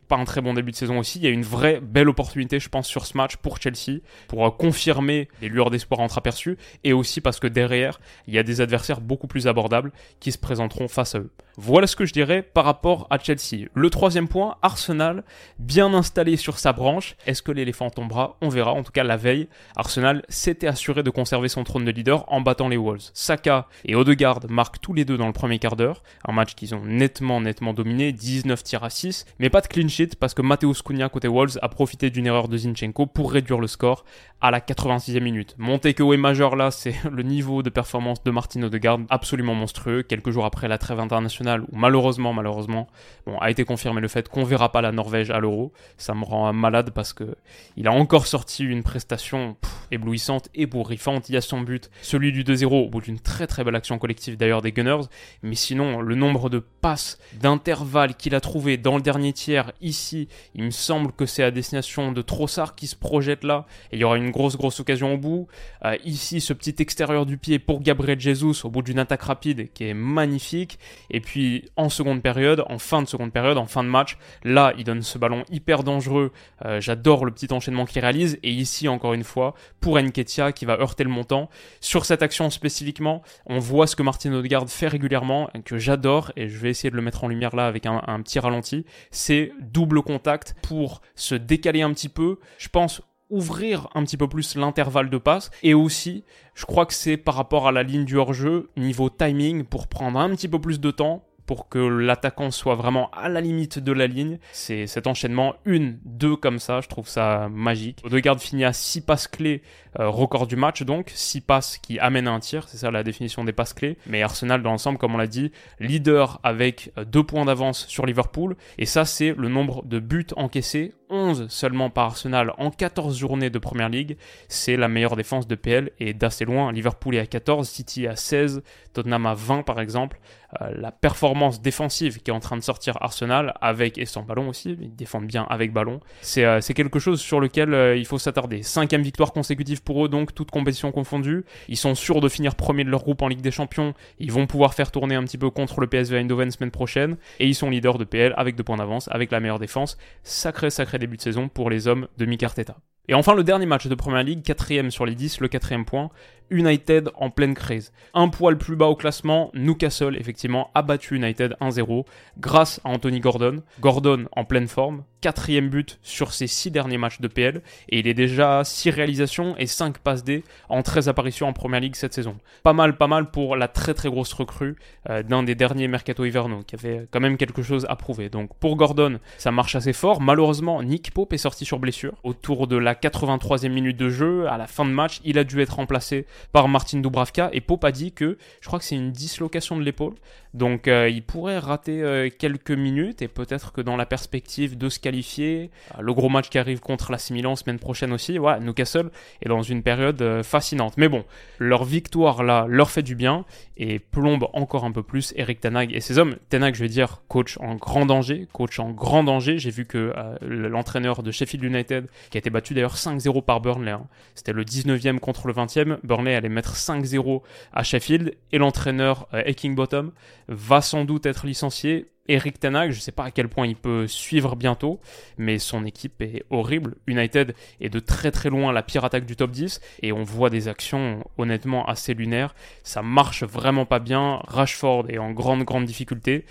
pas 0.06 0.16
un 0.16 0.24
très 0.24 0.40
bon 0.40 0.54
début 0.54 0.70
de 0.70 0.76
saison 0.76 0.98
aussi. 0.98 1.18
Il 1.18 1.24
y 1.24 1.26
a 1.26 1.30
une 1.30 1.42
vraie 1.42 1.80
belle 1.80 2.08
opportunité, 2.08 2.58
je 2.58 2.68
pense, 2.68 2.86
sur 2.86 3.06
ce 3.06 3.16
match 3.16 3.36
pour 3.36 3.60
Chelsea, 3.60 4.00
pour 4.28 4.46
euh, 4.46 4.50
confirmer 4.50 5.28
les 5.40 5.48
lueurs 5.48 5.70
d'espoir 5.70 6.00
entre-aperçus, 6.00 6.56
et 6.84 6.92
aussi 6.92 7.20
parce 7.20 7.40
que 7.40 7.46
derrière, 7.46 8.00
il 8.26 8.34
y 8.34 8.38
a 8.38 8.42
des 8.42 8.60
adversaires 8.60 9.00
beaucoup 9.00 9.26
plus 9.26 9.46
abordables 9.46 9.92
qui 10.20 10.32
se 10.32 10.38
présenteront 10.38 10.88
face 10.88 11.14
à 11.14 11.18
eux. 11.18 11.30
Voilà 11.58 11.86
ce 11.86 11.96
que 11.96 12.04
je 12.04 12.12
dirais 12.12 12.42
par 12.42 12.66
rapport 12.66 13.06
à 13.08 13.18
Chelsea. 13.18 13.68
Le 13.72 13.88
troisième 13.88 14.28
point, 14.28 14.56
Arsenal, 14.60 15.24
bien 15.58 15.94
installé 15.94 16.36
sur 16.36 16.58
sa 16.58 16.74
branche. 16.74 17.16
Est-ce 17.26 17.40
que 17.40 17.50
l'éléphant 17.50 17.88
tombera? 17.88 18.36
On 18.42 18.50
verra. 18.50 18.72
En 18.72 18.82
tout 18.82 18.92
cas, 18.92 19.04
la 19.04 19.16
veille, 19.16 19.48
Arsenal 19.74 20.22
s'était 20.28 20.66
assuré 20.66 21.02
de 21.02 21.08
conserver 21.08 21.48
son 21.48 21.64
trône 21.64 21.86
de 21.86 21.90
leader 21.90 22.30
en 22.30 22.42
battant 22.42 22.68
les 22.68 22.76
Wolves. 22.76 23.10
Saka 23.14 23.68
et 23.86 23.94
Odegaard 23.94 24.40
marquent 24.50 24.82
tous 24.82 24.92
les 24.92 25.06
deux 25.06 25.16
dans 25.16 25.28
le 25.28 25.32
premier 25.32 25.58
quart 25.58 25.76
d'heure. 25.76 26.02
Un 26.28 26.32
match 26.32 26.54
qu'ils 26.54 26.74
ont 26.74 26.84
nettement, 26.84 27.40
nettement 27.40 27.72
dominé, 27.72 28.12
19 28.12 28.62
tirs 28.62 28.84
à 28.84 28.90
6, 28.90 29.24
mais 29.38 29.48
pas 29.48 29.62
de 29.62 29.66
clean 29.66 29.86
parce 30.20 30.34
que 30.34 30.42
Mateus 30.42 30.82
Cunha 30.84 31.08
côté 31.08 31.28
Wolves 31.28 31.58
a 31.62 31.70
profité 31.70 32.10
d'une 32.10 32.26
erreur 32.26 32.48
de 32.48 32.58
Zinchenko 32.58 33.06
pour 33.06 33.32
réduire 33.32 33.60
le 33.60 33.66
score 33.66 34.04
à 34.42 34.50
la 34.50 34.60
86e 34.60 35.20
minute. 35.20 35.56
Que 35.56 36.12
est 36.12 36.16
majeur 36.18 36.56
là, 36.56 36.70
c'est 36.70 36.94
le 37.10 37.22
niveau 37.22 37.62
de 37.62 37.70
performance 37.70 38.22
de 38.22 38.30
Martin 38.30 38.62
Odegaard 38.62 38.98
absolument 39.08 39.54
monstrueux. 39.54 40.02
Quelques 40.02 40.30
jours 40.30 40.44
après 40.44 40.68
la 40.68 40.76
trêve 40.76 41.00
internationale 41.00 41.45
malheureusement, 41.72 42.32
malheureusement, 42.32 42.88
bon, 43.26 43.38
a 43.38 43.50
été 43.50 43.64
confirmé 43.64 44.00
le 44.00 44.08
fait 44.08 44.28
qu'on 44.28 44.44
verra 44.44 44.72
pas 44.72 44.80
la 44.80 44.92
Norvège 44.92 45.30
à 45.30 45.40
l'Euro. 45.40 45.72
Ça 45.96 46.14
me 46.14 46.24
rend 46.24 46.52
malade 46.52 46.90
parce 46.94 47.12
que 47.12 47.36
il 47.76 47.86
a 47.88 47.92
encore 47.92 48.26
sorti 48.26 48.64
une 48.64 48.82
prestation 48.82 49.56
éblouissante, 49.90 50.48
ébouriffante. 50.54 51.28
Il 51.28 51.34
y 51.34 51.38
a 51.38 51.40
son 51.40 51.60
but, 51.60 51.90
celui 52.02 52.32
du 52.32 52.44
2-0 52.44 52.66
au 52.86 52.88
bout 52.88 53.00
d'une 53.00 53.18
très 53.18 53.46
très 53.46 53.64
belle 53.64 53.76
action 53.76 53.98
collective 53.98 54.36
d'ailleurs 54.36 54.62
des 54.62 54.72
Gunners. 54.72 55.06
Mais 55.42 55.54
sinon, 55.54 56.00
le 56.00 56.14
nombre 56.14 56.50
de 56.50 56.58
passes 56.58 57.18
d'intervalle 57.40 58.14
qu'il 58.14 58.34
a 58.34 58.40
trouvé 58.40 58.76
dans 58.76 58.96
le 58.96 59.02
dernier 59.02 59.32
tiers 59.32 59.72
ici, 59.80 60.28
il 60.54 60.64
me 60.64 60.70
semble 60.70 61.12
que 61.12 61.26
c'est 61.26 61.42
à 61.42 61.50
destination 61.50 62.12
de 62.12 62.22
Trossard 62.22 62.74
qui 62.74 62.86
se 62.86 62.96
projette 62.96 63.44
là, 63.44 63.66
et 63.92 63.96
il 63.96 64.00
y 64.00 64.04
aura 64.04 64.16
une 64.16 64.30
grosse 64.30 64.56
grosse 64.56 64.80
occasion 64.80 65.14
au 65.14 65.18
bout. 65.18 65.48
Euh, 65.84 65.96
ici, 66.04 66.40
ce 66.40 66.52
petit 66.52 66.74
extérieur 66.78 67.26
du 67.26 67.38
pied 67.38 67.58
pour 67.58 67.80
Gabriel 67.80 68.20
Jesus 68.20 68.64
au 68.64 68.70
bout 68.70 68.82
d'une 68.82 68.98
attaque 68.98 69.22
rapide 69.22 69.72
qui 69.72 69.84
est 69.84 69.94
magnifique. 69.94 70.78
Et 71.10 71.20
puis 71.20 71.35
en 71.76 71.88
seconde 71.88 72.22
période, 72.22 72.64
en 72.68 72.78
fin 72.78 73.02
de 73.02 73.08
seconde 73.08 73.32
période, 73.32 73.58
en 73.58 73.66
fin 73.66 73.82
de 73.84 73.88
match, 73.88 74.16
là, 74.44 74.72
il 74.78 74.84
donne 74.84 75.02
ce 75.02 75.18
ballon 75.18 75.44
hyper 75.50 75.82
dangereux. 75.82 76.32
Euh, 76.64 76.80
j'adore 76.80 77.24
le 77.24 77.32
petit 77.32 77.52
enchaînement 77.52 77.84
qu'il 77.84 78.00
réalise. 78.00 78.38
Et 78.42 78.50
ici, 78.50 78.88
encore 78.88 79.14
une 79.14 79.24
fois, 79.24 79.54
pour 79.80 79.96
Enketia 79.96 80.52
qui 80.52 80.64
va 80.64 80.74
heurter 80.74 81.04
le 81.04 81.10
montant. 81.10 81.48
Sur 81.80 82.04
cette 82.04 82.22
action 82.22 82.50
spécifiquement, 82.50 83.22
on 83.46 83.58
voit 83.58 83.86
ce 83.86 83.96
que 83.96 84.02
Martin 84.02 84.32
Odegaard 84.32 84.68
fait 84.68 84.88
régulièrement, 84.88 85.48
que 85.64 85.78
j'adore, 85.78 86.32
et 86.36 86.48
je 86.48 86.58
vais 86.58 86.70
essayer 86.70 86.90
de 86.90 86.96
le 86.96 87.02
mettre 87.02 87.24
en 87.24 87.28
lumière 87.28 87.54
là 87.54 87.66
avec 87.66 87.86
un, 87.86 88.02
un 88.06 88.20
petit 88.22 88.38
ralenti. 88.38 88.84
C'est 89.10 89.52
double 89.60 90.02
contact 90.02 90.54
pour 90.62 91.00
se 91.14 91.34
décaler 91.34 91.82
un 91.82 91.92
petit 91.92 92.08
peu. 92.08 92.38
Je 92.58 92.68
pense 92.68 93.02
ouvrir 93.30 93.88
un 93.94 94.04
petit 94.04 94.16
peu 94.16 94.28
plus 94.28 94.56
l'intervalle 94.56 95.10
de 95.10 95.18
passe. 95.18 95.50
Et 95.62 95.74
aussi 95.74 96.24
je 96.54 96.64
crois 96.64 96.86
que 96.86 96.94
c'est 96.94 97.16
par 97.16 97.34
rapport 97.34 97.68
à 97.68 97.72
la 97.72 97.82
ligne 97.82 98.04
du 98.04 98.16
hors-jeu 98.16 98.70
niveau 98.76 99.10
timing 99.10 99.64
pour 99.64 99.88
prendre 99.88 100.18
un 100.18 100.30
petit 100.30 100.48
peu 100.48 100.60
plus 100.60 100.80
de 100.80 100.90
temps 100.90 101.24
pour 101.46 101.68
que 101.68 101.78
l'attaquant 101.78 102.50
soit 102.50 102.74
vraiment 102.74 103.10
à 103.10 103.28
la 103.28 103.40
limite 103.40 103.78
de 103.78 103.92
la 103.92 104.06
ligne. 104.06 104.38
C'est 104.52 104.86
cet 104.86 105.06
enchaînement, 105.06 105.54
une, 105.64 105.98
deux 106.04 106.36
comme 106.36 106.58
ça, 106.58 106.80
je 106.80 106.88
trouve 106.88 107.08
ça 107.08 107.48
magique. 107.50 108.00
Odegaard 108.04 108.40
finit 108.40 108.64
à 108.64 108.72
6 108.72 109.02
passes 109.02 109.28
clés, 109.28 109.62
euh, 109.98 110.08
record 110.08 110.46
du 110.46 110.56
match 110.56 110.82
donc, 110.82 111.12
6 111.14 111.40
passes 111.40 111.78
qui 111.78 111.98
amènent 111.98 112.28
à 112.28 112.32
un 112.32 112.40
tir, 112.40 112.68
c'est 112.68 112.78
ça 112.78 112.90
la 112.90 113.02
définition 113.02 113.44
des 113.44 113.52
passes 113.52 113.72
clés. 113.72 113.96
Mais 114.06 114.22
Arsenal 114.22 114.62
dans 114.62 114.70
l'ensemble, 114.70 114.98
comme 114.98 115.14
on 115.14 115.18
l'a 115.18 115.26
dit, 115.26 115.52
leader 115.80 116.40
avec 116.42 116.92
2 116.96 117.18
euh, 117.18 117.22
points 117.22 117.44
d'avance 117.44 117.86
sur 117.86 118.06
Liverpool. 118.06 118.56
Et 118.78 118.86
ça 118.86 119.04
c'est 119.04 119.34
le 119.36 119.48
nombre 119.48 119.84
de 119.84 119.98
buts 119.98 120.26
encaissés 120.36 120.92
11 121.10 121.48
seulement 121.48 121.90
par 121.90 122.06
Arsenal 122.06 122.52
en 122.58 122.70
14 122.70 123.16
journées 123.16 123.50
de 123.50 123.58
Première 123.58 123.88
Ligue. 123.88 124.16
C'est 124.48 124.76
la 124.76 124.88
meilleure 124.88 125.16
défense 125.16 125.46
de 125.46 125.54
PL 125.54 125.90
et 126.00 126.14
d'assez 126.14 126.44
loin. 126.44 126.72
Liverpool 126.72 127.16
est 127.16 127.20
à 127.20 127.26
14, 127.26 127.68
City 127.68 128.06
à 128.06 128.16
16, 128.16 128.62
Tottenham 128.92 129.26
à 129.26 129.34
20 129.34 129.62
par 129.62 129.80
exemple. 129.80 130.18
Euh, 130.62 130.70
la 130.76 130.92
performance 130.92 131.60
défensive 131.60 132.18
qui 132.20 132.30
est 132.30 132.34
en 132.34 132.40
train 132.40 132.56
de 132.56 132.62
sortir 132.62 132.96
Arsenal, 133.00 133.54
avec 133.60 133.98
et 133.98 134.06
sans 134.06 134.22
ballon 134.22 134.48
aussi, 134.48 134.76
ils 134.80 134.94
défendent 134.94 135.26
bien 135.26 135.46
avec 135.48 135.72
ballon, 135.72 136.00
c'est 136.20 136.44
euh, 136.44 136.60
quelque 136.60 136.98
chose 136.98 137.20
sur 137.20 137.40
lequel 137.40 137.74
euh, 137.74 137.96
il 137.96 138.04
faut 138.04 138.18
s'attarder. 138.18 138.62
Cinquième 138.62 139.02
victoire 139.02 139.32
consécutive 139.32 139.82
pour 139.82 140.04
eux 140.04 140.08
donc, 140.08 140.34
toutes 140.34 140.50
compétitions 140.50 140.92
confondues. 140.92 141.44
Ils 141.68 141.76
sont 141.76 141.94
sûrs 141.94 142.20
de 142.20 142.28
finir 142.28 142.54
premier 142.54 142.84
de 142.84 142.90
leur 142.90 143.02
groupe 143.02 143.22
en 143.22 143.28
Ligue 143.28 143.40
des 143.40 143.50
Champions. 143.50 143.94
Ils 144.18 144.32
vont 144.32 144.46
pouvoir 144.46 144.74
faire 144.74 144.90
tourner 144.90 145.14
un 145.14 145.24
petit 145.24 145.38
peu 145.38 145.50
contre 145.50 145.80
le 145.80 145.86
PSV 145.86 146.18
Eindhoven 146.18 146.50
semaine 146.50 146.70
prochaine. 146.70 147.16
Et 147.38 147.46
ils 147.46 147.54
sont 147.54 147.70
leaders 147.70 147.98
de 147.98 148.04
PL 148.04 148.34
avec 148.36 148.56
deux 148.56 148.64
points 148.64 148.76
d'avance, 148.76 149.08
avec 149.10 149.30
la 149.30 149.40
meilleure 149.40 149.58
défense. 149.58 149.96
Sacré, 150.22 150.70
sacré 150.70 150.98
début 150.98 151.16
de 151.16 151.22
saison 151.22 151.48
pour 151.48 151.70
les 151.70 151.88
hommes 151.88 152.08
de 152.18 152.26
Mikarteta. 152.26 152.76
Et 153.08 153.14
enfin, 153.14 153.34
le 153.34 153.44
dernier 153.44 153.66
match 153.66 153.86
de 153.86 153.94
Première 153.94 154.24
Ligue, 154.24 154.42
quatrième 154.42 154.90
sur 154.90 155.06
les 155.06 155.14
10, 155.14 155.40
le 155.40 155.48
quatrième 155.48 155.84
point, 155.84 156.10
United 156.50 157.10
en 157.14 157.30
pleine 157.30 157.54
crise. 157.54 157.92
Un 158.14 158.28
poil 158.28 158.58
plus 158.58 158.76
bas 158.76 158.86
au 158.86 158.96
classement, 158.96 159.50
Newcastle 159.54 160.16
effectivement 160.16 160.70
a 160.74 160.82
battu 160.82 161.16
United 161.16 161.56
1-0 161.60 162.04
grâce 162.38 162.80
à 162.84 162.90
Anthony 162.90 163.20
Gordon. 163.20 163.62
Gordon 163.80 164.26
en 164.32 164.44
pleine 164.44 164.68
forme, 164.68 165.02
quatrième 165.20 165.68
but 165.68 165.98
sur 166.02 166.32
ses 166.32 166.46
six 166.46 166.70
derniers 166.70 166.98
matchs 166.98 167.20
de 167.20 167.28
PL 167.28 167.62
et 167.88 167.98
il 167.98 168.06
est 168.06 168.14
déjà 168.14 168.62
6 168.64 168.90
réalisations 168.90 169.56
et 169.58 169.66
5 169.66 169.98
passes 169.98 170.24
D 170.24 170.44
en 170.68 170.82
13 170.82 171.08
apparitions 171.08 171.48
en 171.48 171.52
Première 171.52 171.80
Ligue 171.80 171.96
cette 171.96 172.14
saison. 172.14 172.36
Pas 172.62 172.72
mal, 172.72 172.96
pas 172.96 173.08
mal 173.08 173.30
pour 173.30 173.56
la 173.56 173.68
très 173.68 173.94
très 173.94 174.08
grosse 174.08 174.32
recrue 174.32 174.76
euh, 175.10 175.22
d'un 175.22 175.42
des 175.42 175.54
derniers 175.54 175.88
mercato 175.88 176.24
hivernaux 176.24 176.62
qui 176.66 176.76
avait 176.76 177.08
quand 177.10 177.20
même 177.20 177.36
quelque 177.36 177.62
chose 177.62 177.86
à 177.88 177.96
prouver. 177.96 178.28
Donc 178.28 178.56
pour 178.58 178.76
Gordon, 178.76 179.18
ça 179.38 179.50
marche 179.50 179.74
assez 179.74 179.92
fort. 179.92 180.20
Malheureusement, 180.20 180.82
Nick 180.82 181.12
Pope 181.12 181.32
est 181.32 181.38
sorti 181.38 181.64
sur 181.64 181.78
blessure 181.78 182.14
autour 182.22 182.66
de 182.66 182.76
la 182.76 182.94
83e 183.00 183.68
minute 183.68 183.96
de 183.96 184.08
jeu. 184.08 184.48
À 184.48 184.58
la 184.58 184.66
fin 184.66 184.84
de 184.84 184.90
match, 184.90 185.20
il 185.24 185.38
a 185.38 185.44
dû 185.44 185.60
être 185.60 185.76
remplacé 185.76 186.26
par 186.52 186.68
Martin 186.68 187.00
Dubravka 187.00 187.50
et 187.52 187.60
Pope 187.60 187.84
a 187.84 187.92
dit 187.92 188.12
que 188.12 188.38
je 188.60 188.66
crois 188.66 188.78
que 188.78 188.84
c'est 188.84 188.96
une 188.96 189.12
dislocation 189.12 189.76
de 189.76 189.82
l'épaule. 189.82 190.14
Donc 190.56 190.88
euh, 190.88 191.10
il 191.10 191.22
pourrait 191.22 191.58
rater 191.58 192.02
euh, 192.02 192.30
quelques 192.30 192.70
minutes 192.70 193.20
et 193.20 193.28
peut-être 193.28 193.72
que 193.72 193.82
dans 193.82 193.96
la 193.96 194.06
perspective 194.06 194.78
de 194.78 194.88
se 194.88 194.98
qualifier, 194.98 195.70
euh, 195.94 196.00
le 196.00 196.14
gros 196.14 196.30
match 196.30 196.48
qui 196.48 196.58
arrive 196.58 196.80
contre 196.80 197.12
la 197.12 197.18
Milan 197.30 197.56
semaine 197.56 197.78
prochaine 197.78 198.12
aussi, 198.12 198.38
voilà, 198.38 198.58
Newcastle 198.60 199.10
est 199.42 199.48
dans 199.48 199.62
une 199.62 199.82
période 199.82 200.42
fascinante. 200.42 200.94
Mais 200.96 201.08
bon, 201.08 201.24
leur 201.58 201.84
victoire 201.84 202.42
là 202.42 202.64
leur 202.68 202.90
fait 202.90 203.02
du 203.02 203.14
bien 203.14 203.44
et 203.76 203.98
plombe 203.98 204.48
encore 204.54 204.84
un 204.84 204.92
peu 204.92 205.02
plus 205.02 205.34
Eric 205.36 205.60
Tanag 205.60 205.92
et 205.92 206.00
ses 206.00 206.18
hommes. 206.18 206.36
Tanag, 206.48 206.74
je 206.74 206.80
vais 206.80 206.88
dire, 206.88 207.20
coach 207.28 207.58
en 207.60 207.74
grand 207.74 208.06
danger, 208.06 208.46
coach 208.52 208.78
en 208.78 208.90
grand 208.90 209.24
danger. 209.24 209.58
J'ai 209.58 209.70
vu 209.70 209.84
que 209.84 210.14
l'entraîneur 210.40 211.22
de 211.22 211.30
Sheffield 211.30 211.64
United, 211.64 212.06
qui 212.30 212.38
a 212.38 212.40
été 212.40 212.48
battu 212.48 212.72
d'ailleurs 212.72 212.85
d'ailleurs 212.86 212.96
5-0 212.96 213.42
par 213.42 213.60
Burnley. 213.60 213.90
Hein. 213.90 214.06
C'était 214.34 214.52
le 214.52 214.64
19e 214.64 215.18
contre 215.18 215.46
le 215.46 215.52
20e. 215.52 215.98
Burnley 216.02 216.34
allait 216.34 216.48
mettre 216.48 216.74
5-0 216.74 217.42
à 217.72 217.82
Sheffield 217.82 218.34
et 218.52 218.58
l'entraîneur 218.58 219.28
euh, 219.34 219.42
Bottom 219.74 220.12
va 220.48 220.80
sans 220.80 221.04
doute 221.04 221.26
être 221.26 221.46
licencié. 221.46 222.06
Eric 222.28 222.58
Tenag, 222.58 222.90
je 222.90 222.96
ne 222.96 223.00
sais 223.00 223.12
pas 223.12 223.24
à 223.24 223.30
quel 223.30 223.48
point 223.48 223.68
il 223.68 223.76
peut 223.76 224.08
suivre 224.08 224.56
bientôt, 224.56 224.98
mais 225.38 225.60
son 225.60 225.84
équipe 225.84 226.20
est 226.20 226.44
horrible. 226.50 226.96
United 227.06 227.54
est 227.80 227.88
de 227.88 228.00
très 228.00 228.32
très 228.32 228.50
loin 228.50 228.72
la 228.72 228.82
pire 228.82 229.04
attaque 229.04 229.26
du 229.26 229.36
top 229.36 229.52
10 229.52 229.80
et 230.02 230.12
on 230.12 230.24
voit 230.24 230.50
des 230.50 230.66
actions 230.66 231.22
honnêtement 231.38 231.86
assez 231.86 232.14
lunaires. 232.14 232.56
Ça 232.82 233.02
marche 233.02 233.44
vraiment 233.44 233.86
pas 233.86 234.00
bien. 234.00 234.40
Rashford 234.48 235.06
est 235.08 235.18
en 235.18 235.30
grande 235.30 235.62
grande 235.62 235.84
difficulté. 235.84 236.44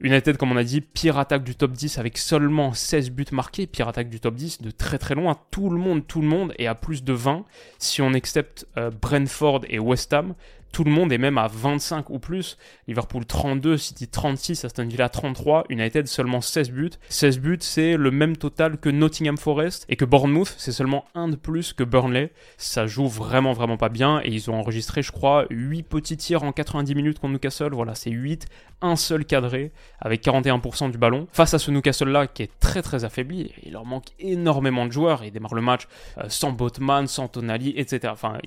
United, 0.00 0.38
comme 0.38 0.52
on 0.52 0.56
a 0.56 0.64
dit, 0.64 0.80
pire 0.80 1.18
attaque 1.18 1.44
du 1.44 1.54
top 1.54 1.72
10 1.72 1.98
avec 1.98 2.16
seulement 2.16 2.72
16 2.72 3.10
buts 3.10 3.26
marqués, 3.32 3.66
pire 3.66 3.88
attaque 3.88 4.08
du 4.08 4.18
top 4.18 4.34
10 4.34 4.62
de 4.62 4.70
très 4.70 4.98
très 4.98 5.14
loin. 5.14 5.36
Tout 5.50 5.68
le 5.68 5.78
monde, 5.78 6.06
tout 6.06 6.22
le 6.22 6.26
monde 6.26 6.54
est 6.58 6.66
à 6.66 6.74
plus 6.74 7.04
de 7.04 7.12
20 7.12 7.44
si 7.78 8.00
on 8.00 8.14
accepte 8.14 8.66
euh, 8.78 8.90
Brentford 8.90 9.62
et 9.68 9.78
West 9.78 10.12
Ham 10.12 10.34
tout 10.72 10.84
le 10.84 10.90
monde 10.90 11.12
est 11.12 11.18
même 11.18 11.38
à 11.38 11.48
25 11.48 12.10
ou 12.10 12.18
plus. 12.18 12.56
Liverpool 12.86 13.24
32, 13.24 13.76
City 13.76 14.08
36, 14.08 14.64
Aston 14.64 14.86
Villa 14.86 15.08
33, 15.08 15.64
United 15.68 16.06
seulement 16.06 16.40
16 16.40 16.70
buts. 16.70 16.90
16 17.08 17.38
buts, 17.38 17.58
c'est 17.60 17.96
le 17.96 18.10
même 18.10 18.36
total 18.36 18.78
que 18.78 18.88
Nottingham 18.88 19.36
Forest 19.36 19.84
et 19.88 19.96
que 19.96 20.04
Bournemouth, 20.04 20.54
c'est 20.58 20.72
seulement 20.72 21.04
un 21.14 21.28
de 21.28 21.36
plus 21.36 21.72
que 21.72 21.84
Burnley. 21.84 22.32
Ça 22.56 22.86
joue 22.86 23.06
vraiment 23.06 23.52
vraiment 23.52 23.76
pas 23.76 23.88
bien 23.88 24.20
et 24.24 24.30
ils 24.30 24.50
ont 24.50 24.54
enregistré, 24.54 25.02
je 25.02 25.12
crois, 25.12 25.46
8 25.50 25.82
petits 25.82 26.16
tirs 26.16 26.42
en 26.42 26.52
90 26.52 26.94
minutes 26.94 27.18
contre 27.18 27.32
Newcastle. 27.34 27.72
Voilà, 27.72 27.94
c'est 27.94 28.10
8, 28.10 28.46
un 28.82 28.96
seul 28.96 29.24
cadré 29.24 29.72
avec 30.00 30.22
41% 30.24 30.90
du 30.90 30.98
ballon. 30.98 31.26
Face 31.32 31.54
à 31.54 31.58
ce 31.58 31.70
Newcastle-là 31.70 32.26
qui 32.26 32.42
est 32.42 32.50
très 32.60 32.82
très 32.82 33.04
affaibli, 33.04 33.52
il 33.64 33.72
leur 33.72 33.84
manque 33.84 34.06
énormément 34.18 34.86
de 34.86 34.92
joueurs. 34.92 35.24
Ils 35.24 35.32
démarrent 35.32 35.54
le 35.54 35.62
match 35.62 35.86
euh, 36.18 36.24
sans 36.28 36.52
Botman, 36.52 37.06
sans 37.06 37.28
Tonali, 37.28 37.74
etc. 37.76 38.08
Enfin, 38.12 38.38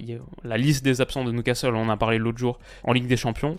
la 0.44 0.58
liste 0.58 0.84
des 0.84 1.02
absents 1.02 1.24
de 1.24 1.32
Newcastle, 1.32 1.76
on 1.76 1.84
en 1.84 1.90
a 1.90 1.98
parlé 1.98 2.13
l'autre 2.18 2.38
jour 2.38 2.60
en 2.84 2.94
Ligue 2.94 3.08
des 3.08 3.18
Champions. 3.18 3.58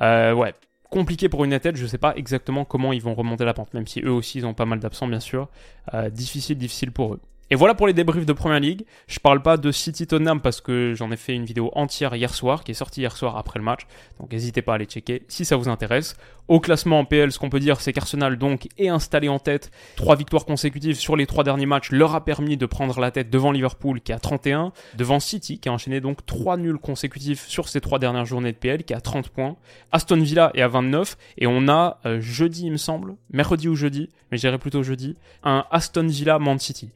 Euh, 0.00 0.32
ouais, 0.32 0.54
compliqué 0.90 1.28
pour 1.28 1.44
United. 1.44 1.76
Je 1.76 1.82
ne 1.82 1.88
sais 1.88 1.98
pas 1.98 2.14
exactement 2.16 2.64
comment 2.64 2.92
ils 2.92 3.02
vont 3.02 3.14
remonter 3.14 3.44
la 3.44 3.54
pente, 3.54 3.74
même 3.74 3.86
si 3.86 4.00
eux 4.00 4.10
aussi 4.12 4.38
ils 4.38 4.46
ont 4.46 4.54
pas 4.54 4.66
mal 4.66 4.78
d'absents, 4.78 5.08
bien 5.08 5.20
sûr. 5.20 5.48
Euh, 5.94 6.10
difficile, 6.10 6.58
difficile 6.58 6.92
pour 6.92 7.14
eux. 7.14 7.20
Et 7.52 7.54
voilà 7.54 7.74
pour 7.74 7.86
les 7.86 7.92
débriefs 7.92 8.24
de 8.24 8.32
Première 8.32 8.60
Ligue. 8.60 8.86
Je 9.08 9.18
parle 9.18 9.42
pas 9.42 9.58
de 9.58 9.70
City 9.70 10.06
Tottenham 10.06 10.40
parce 10.40 10.62
que 10.62 10.94
j'en 10.96 11.12
ai 11.12 11.18
fait 11.18 11.34
une 11.34 11.44
vidéo 11.44 11.70
entière 11.74 12.14
hier 12.14 12.32
soir, 12.34 12.64
qui 12.64 12.70
est 12.70 12.74
sortie 12.74 13.02
hier 13.02 13.14
soir 13.14 13.36
après 13.36 13.58
le 13.58 13.64
match. 13.66 13.82
Donc 14.18 14.32
n'hésitez 14.32 14.62
pas 14.62 14.72
à 14.72 14.74
aller 14.76 14.86
checker 14.86 15.24
si 15.28 15.44
ça 15.44 15.56
vous 15.56 15.68
intéresse. 15.68 16.16
Au 16.48 16.60
classement 16.60 16.98
en 16.98 17.04
PL, 17.04 17.30
ce 17.30 17.38
qu'on 17.38 17.50
peut 17.50 17.60
dire, 17.60 17.82
c'est 17.82 17.92
qu'Arsenal 17.92 18.38
donc 18.38 18.68
est 18.78 18.88
installé 18.88 19.28
en 19.28 19.38
tête. 19.38 19.70
Trois 19.96 20.16
victoires 20.16 20.46
consécutives 20.46 20.98
sur 20.98 21.14
les 21.14 21.26
trois 21.26 21.44
derniers 21.44 21.66
matchs 21.66 21.90
leur 21.90 22.14
a 22.14 22.24
permis 22.24 22.56
de 22.56 22.64
prendre 22.64 22.98
la 22.98 23.10
tête 23.10 23.28
devant 23.28 23.52
Liverpool 23.52 24.00
qui 24.00 24.14
a 24.14 24.18
31, 24.18 24.72
devant 24.96 25.20
City 25.20 25.60
qui 25.60 25.68
a 25.68 25.72
enchaîné 25.72 26.00
donc 26.00 26.24
trois 26.24 26.56
nuls 26.56 26.78
consécutifs 26.78 27.46
sur 27.48 27.68
ces 27.68 27.82
trois 27.82 27.98
dernières 27.98 28.24
journées 28.24 28.52
de 28.52 28.56
PL 28.56 28.82
qui 28.82 28.94
a 28.94 29.00
30 29.02 29.28
points. 29.28 29.56
Aston 29.92 30.22
Villa 30.22 30.52
est 30.54 30.62
à 30.62 30.68
29 30.68 31.18
et 31.36 31.46
on 31.46 31.68
a 31.68 32.00
euh, 32.06 32.18
jeudi 32.18 32.64
il 32.64 32.72
me 32.72 32.78
semble, 32.78 33.14
mercredi 33.30 33.68
ou 33.68 33.74
jeudi, 33.74 34.08
mais 34.30 34.38
j'irai 34.38 34.56
plutôt 34.56 34.82
jeudi, 34.82 35.16
un 35.44 35.66
Aston 35.70 36.06
Villa 36.06 36.38
Man 36.38 36.58
City. 36.58 36.90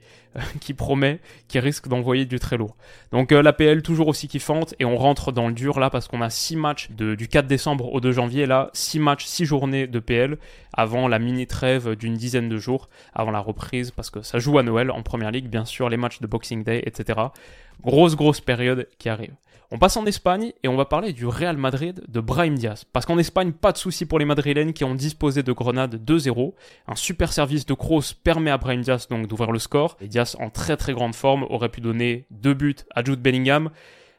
qui 0.60 0.74
promet, 0.74 1.20
qui 1.48 1.58
risque 1.58 1.88
d'envoyer 1.88 2.24
du 2.24 2.38
très 2.38 2.56
lourd. 2.56 2.76
Donc 3.12 3.32
euh, 3.32 3.42
la 3.42 3.52
PL 3.52 3.82
toujours 3.82 4.08
aussi 4.08 4.28
kiffante 4.28 4.74
et 4.78 4.84
on 4.84 4.96
rentre 4.96 5.32
dans 5.32 5.48
le 5.48 5.54
dur 5.54 5.80
là 5.80 5.90
parce 5.90 6.08
qu'on 6.08 6.20
a 6.20 6.30
6 6.30 6.56
matchs 6.56 6.90
du 6.90 7.28
4 7.28 7.46
décembre 7.46 7.92
au 7.92 8.00
2 8.00 8.12
janvier 8.12 8.46
là, 8.46 8.70
6 8.72 8.98
matchs, 8.98 9.26
6 9.26 9.44
journées 9.44 9.86
de 9.86 9.98
PL 9.98 10.38
avant 10.72 11.08
la 11.08 11.18
mini 11.18 11.46
trêve 11.46 11.94
d'une 11.96 12.14
dizaine 12.14 12.48
de 12.48 12.58
jours, 12.58 12.88
avant 13.14 13.30
la 13.30 13.40
reprise 13.40 13.90
parce 13.90 14.10
que 14.10 14.22
ça 14.22 14.38
joue 14.38 14.58
à 14.58 14.62
Noël 14.62 14.90
en 14.90 15.02
première 15.02 15.30
ligue, 15.30 15.48
bien 15.48 15.64
sûr, 15.64 15.88
les 15.88 15.96
matchs 15.96 16.20
de 16.20 16.26
Boxing 16.26 16.64
Day, 16.64 16.82
etc. 16.84 17.20
Grosse 17.82 18.16
grosse 18.16 18.40
période 18.40 18.88
qui 18.98 19.08
arrive. 19.08 19.34
On 19.72 19.78
passe 19.78 19.96
en 19.96 20.06
Espagne 20.06 20.52
et 20.62 20.68
on 20.68 20.76
va 20.76 20.84
parler 20.84 21.12
du 21.12 21.26
Real 21.26 21.56
Madrid 21.56 22.04
de 22.06 22.20
Brahim 22.20 22.54
Diaz. 22.54 22.84
Parce 22.92 23.04
qu'en 23.04 23.18
Espagne, 23.18 23.50
pas 23.50 23.72
de 23.72 23.78
souci 23.78 24.06
pour 24.06 24.20
les 24.20 24.24
Madrilènes 24.24 24.72
qui 24.72 24.84
ont 24.84 24.94
disposé 24.94 25.42
de 25.42 25.50
Grenade 25.52 25.96
2-0. 26.04 26.54
Un 26.86 26.94
super 26.94 27.32
service 27.32 27.66
de 27.66 27.74
Kroos 27.74 28.14
permet 28.22 28.52
à 28.52 28.58
Brahim 28.58 28.82
Diaz 28.82 29.08
donc 29.08 29.26
d'ouvrir 29.26 29.50
le 29.50 29.58
score. 29.58 29.96
Et 30.00 30.06
Diaz 30.06 30.36
en 30.38 30.50
très 30.50 30.76
très 30.76 30.92
grande 30.92 31.16
forme 31.16 31.44
aurait 31.50 31.68
pu 31.68 31.80
donner 31.80 32.26
deux 32.30 32.54
buts 32.54 32.76
à 32.94 33.02
Jude 33.02 33.20
Bellingham 33.20 33.70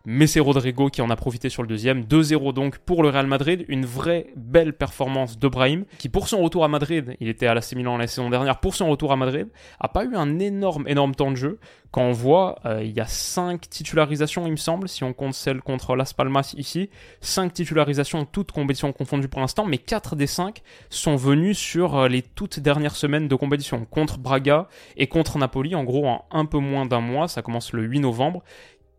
mais 0.09 0.25
c'est 0.25 0.39
Rodrigo 0.39 0.89
qui 0.89 1.01
en 1.01 1.09
a 1.09 1.17
profité 1.17 1.49
sur 1.49 1.61
le 1.61 1.67
deuxième. 1.67 2.03
2-0 2.03 2.53
donc 2.53 2.77
pour 2.77 3.03
le 3.03 3.09
Real 3.09 3.27
Madrid, 3.27 3.65
une 3.67 3.85
vraie 3.85 4.27
belle 4.37 4.71
performance 4.71 5.37
de 5.37 5.47
Brahim, 5.49 5.83
qui 5.97 6.07
pour 6.07 6.29
son 6.29 6.41
retour 6.41 6.63
à 6.63 6.69
Madrid, 6.69 7.17
il 7.19 7.27
était 7.27 7.45
à 7.45 7.53
l'AC 7.53 7.73
la 7.75 8.07
saison 8.07 8.29
dernière, 8.29 8.61
pour 8.61 8.73
son 8.73 8.89
retour 8.89 9.11
à 9.11 9.17
Madrid, 9.17 9.49
a 9.81 9.89
pas 9.89 10.05
eu 10.05 10.15
un 10.15 10.39
énorme 10.39 10.87
énorme 10.87 11.13
temps 11.13 11.29
de 11.29 11.35
jeu. 11.35 11.59
Quand 11.91 12.03
on 12.03 12.11
voit, 12.11 12.59
euh, 12.65 12.83
il 12.83 12.91
y 12.91 12.99
a 13.01 13.07
5 13.07 13.69
titularisations 13.69 14.45
il 14.45 14.51
me 14.51 14.57
semble, 14.57 14.87
si 14.87 15.03
on 15.03 15.11
compte 15.11 15.33
celle 15.33 15.61
contre 15.61 15.95
Las 15.95 16.13
Palmas 16.13 16.53
ici, 16.57 16.89
5 17.19 17.53
titularisations 17.53 18.25
toutes 18.25 18.53
compétitions 18.53 18.93
confondues 18.93 19.27
pour 19.27 19.41
l'instant, 19.41 19.65
mais 19.65 19.77
4 19.77 20.15
des 20.15 20.27
5 20.27 20.61
sont 20.89 21.17
venus 21.17 21.57
sur 21.57 21.97
euh, 21.97 22.07
les 22.07 22.21
toutes 22.21 22.61
dernières 22.61 22.95
semaines 22.95 23.27
de 23.27 23.35
compétition, 23.35 23.85
contre 23.85 24.19
Braga 24.19 24.69
et 24.95 25.07
contre 25.07 25.37
Napoli, 25.37 25.75
en 25.75 25.83
gros 25.83 26.07
en 26.07 26.25
un 26.31 26.45
peu 26.45 26.59
moins 26.59 26.85
d'un 26.85 27.01
mois, 27.01 27.27
ça 27.27 27.41
commence 27.41 27.73
le 27.73 27.83
8 27.83 27.99
novembre. 27.99 28.43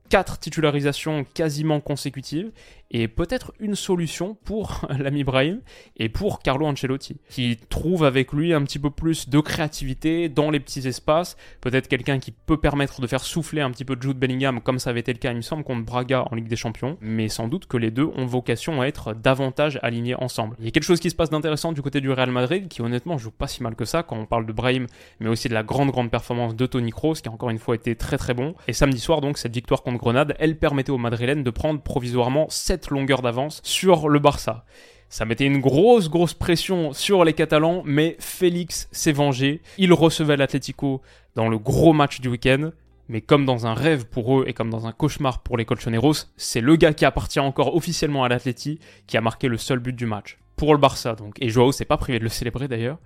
4 0.08 0.38
titularisations 0.38 1.24
quasiment 1.34 1.80
consécutives 1.80 2.50
et 2.90 3.09
peut-être 3.09 3.52
une 3.61 3.75
solution 3.75 4.35
pour 4.45 4.87
l'ami 4.99 5.25
Brahim 5.25 5.61
et 5.97 6.09
pour 6.09 6.40
Carlo 6.40 6.66
Ancelotti, 6.66 7.16
qui 7.28 7.59
trouve 7.68 8.04
avec 8.04 8.33
lui 8.33 8.52
un 8.52 8.62
petit 8.62 8.78
peu 8.78 8.90
plus 8.90 9.28
de 9.28 9.40
créativité 9.40 10.28
dans 10.28 10.50
les 10.50 10.61
petits 10.61 10.87
espaces, 10.87 11.37
peut-être 11.61 11.88
quelqu'un 11.88 12.18
qui 12.18 12.33
peut 12.33 12.59
permettre 12.59 13.00
de 13.00 13.07
faire 13.07 13.23
souffler 13.23 13.61
un 13.61 13.71
petit 13.71 13.85
peu 13.85 13.97
de 13.97 14.02
Jude 14.02 14.18
Bellingham, 14.18 14.61
comme 14.61 14.78
ça 14.78 14.90
avait 14.90 15.00
été 15.00 15.12
le 15.12 15.18
cas, 15.18 15.33
il 15.33 15.37
me 15.37 15.42
semble, 15.42 15.64
contre 15.64 15.85
Braga 15.85 16.25
en 16.30 16.35
Ligue 16.35 16.49
des 16.49 16.57
Champions, 16.57 16.97
mais 17.00 17.28
sans 17.28 17.49
doute 17.49 17.66
que 17.66 17.76
les 17.76 17.90
deux 17.90 18.11
ont 18.16 18.26
vocation 18.26 18.80
à 18.80 18.87
être 18.87 19.14
davantage 19.14 19.78
alignés 19.83 20.14
ensemble. 20.14 20.57
Il 20.59 20.64
y 20.64 20.68
a 20.68 20.71
quelque 20.71 20.85
chose 20.85 21.00
qui 21.00 21.11
se 21.11 21.14
passe 21.14 21.30
d'intéressant 21.30 21.73
du 21.73 21.83
côté 21.83 22.00
du 22.00 22.11
Real 22.11 22.30
Madrid, 22.30 22.68
qui 22.68 22.83
honnêtement 22.83 23.18
joue 23.18 23.30
pas 23.30 23.49
si 23.49 23.62
mal 23.62 23.75
que 23.75 23.85
ça 23.85 24.02
quand 24.02 24.16
on 24.16 24.26
parle 24.26 24.47
de 24.47 24.52
Brahim, 24.52 24.87
mais 25.21 25.28
aussi 25.28 25.49
de 25.49 25.54
la 25.54 25.62
grande 25.62 25.90
grande 25.90 26.11
performance 26.11 26.57
de 26.57 26.66
Tony 26.66 26.90
Kroos, 26.90 27.14
qui 27.14 27.28
a 27.28 27.33
encore 27.33 27.50
une 27.50 27.59
fois 27.59 27.75
été 27.75 27.97
très 27.97 28.18
très 28.18 28.35
bon. 28.35 28.54
Et 28.66 28.73
samedi 28.73 29.00
soir, 29.00 29.21
donc, 29.21 29.38
cette 29.38 29.54
victoire 29.54 29.83
contre 29.83 29.99
Grenade, 29.99 30.35
elle 30.38 30.59
permettait 30.59 30.90
aux 30.90 30.99
Madrilènes 30.99 31.42
de 31.42 31.50
prendre 31.50 31.80
provisoirement 31.80 32.47
7 32.49 32.77
longueur 32.90 33.23
d'avance 33.23 33.61
sur 33.64 34.08
le 34.08 34.18
Barça. 34.18 34.64
Ça 35.08 35.25
mettait 35.25 35.47
une 35.47 35.61
grosse, 35.61 36.11
grosse 36.11 36.35
pression 36.35 36.92
sur 36.92 37.25
les 37.25 37.32
Catalans, 37.32 37.82
mais 37.85 38.16
Félix 38.18 38.88
s'est 38.92 39.12
vengé. 39.12 39.62
Il 39.78 39.92
recevait 39.92 40.37
l'Atlético 40.37 41.00
dans 41.35 41.49
le 41.49 41.58
gros 41.58 41.92
match 41.92 42.20
du 42.20 42.28
week-end. 42.28 42.70
Mais 43.08 43.23
comme 43.23 43.47
dans 43.47 43.66
un 43.66 43.73
rêve 43.73 44.04
pour 44.04 44.38
eux 44.38 44.44
et 44.47 44.52
comme 44.52 44.68
dans 44.68 44.87
un 44.87 44.92
cauchemar 44.92 45.42
pour 45.42 45.56
les 45.56 45.64
Colchoneros, 45.64 46.26
c'est 46.37 46.61
le 46.61 46.76
gars 46.76 46.92
qui 46.92 47.06
appartient 47.06 47.40
encore 47.40 47.75
officiellement 47.75 48.23
à 48.23 48.28
l'Atleti 48.28 48.80
qui 49.06 49.16
a 49.16 49.23
marqué 49.23 49.49
le 49.49 49.56
seul 49.56 49.78
but 49.78 49.97
du 49.97 50.04
match. 50.04 50.38
Pour 50.56 50.75
le 50.75 50.78
Barça 50.78 51.14
donc. 51.14 51.37
Et 51.40 51.49
Joao 51.49 51.73
s'est 51.73 51.87
pas 51.87 51.97
privé 51.97 52.18
de 52.18 52.25
le 52.25 52.28
célébrer 52.28 52.68
d'ailleurs. 52.68 52.99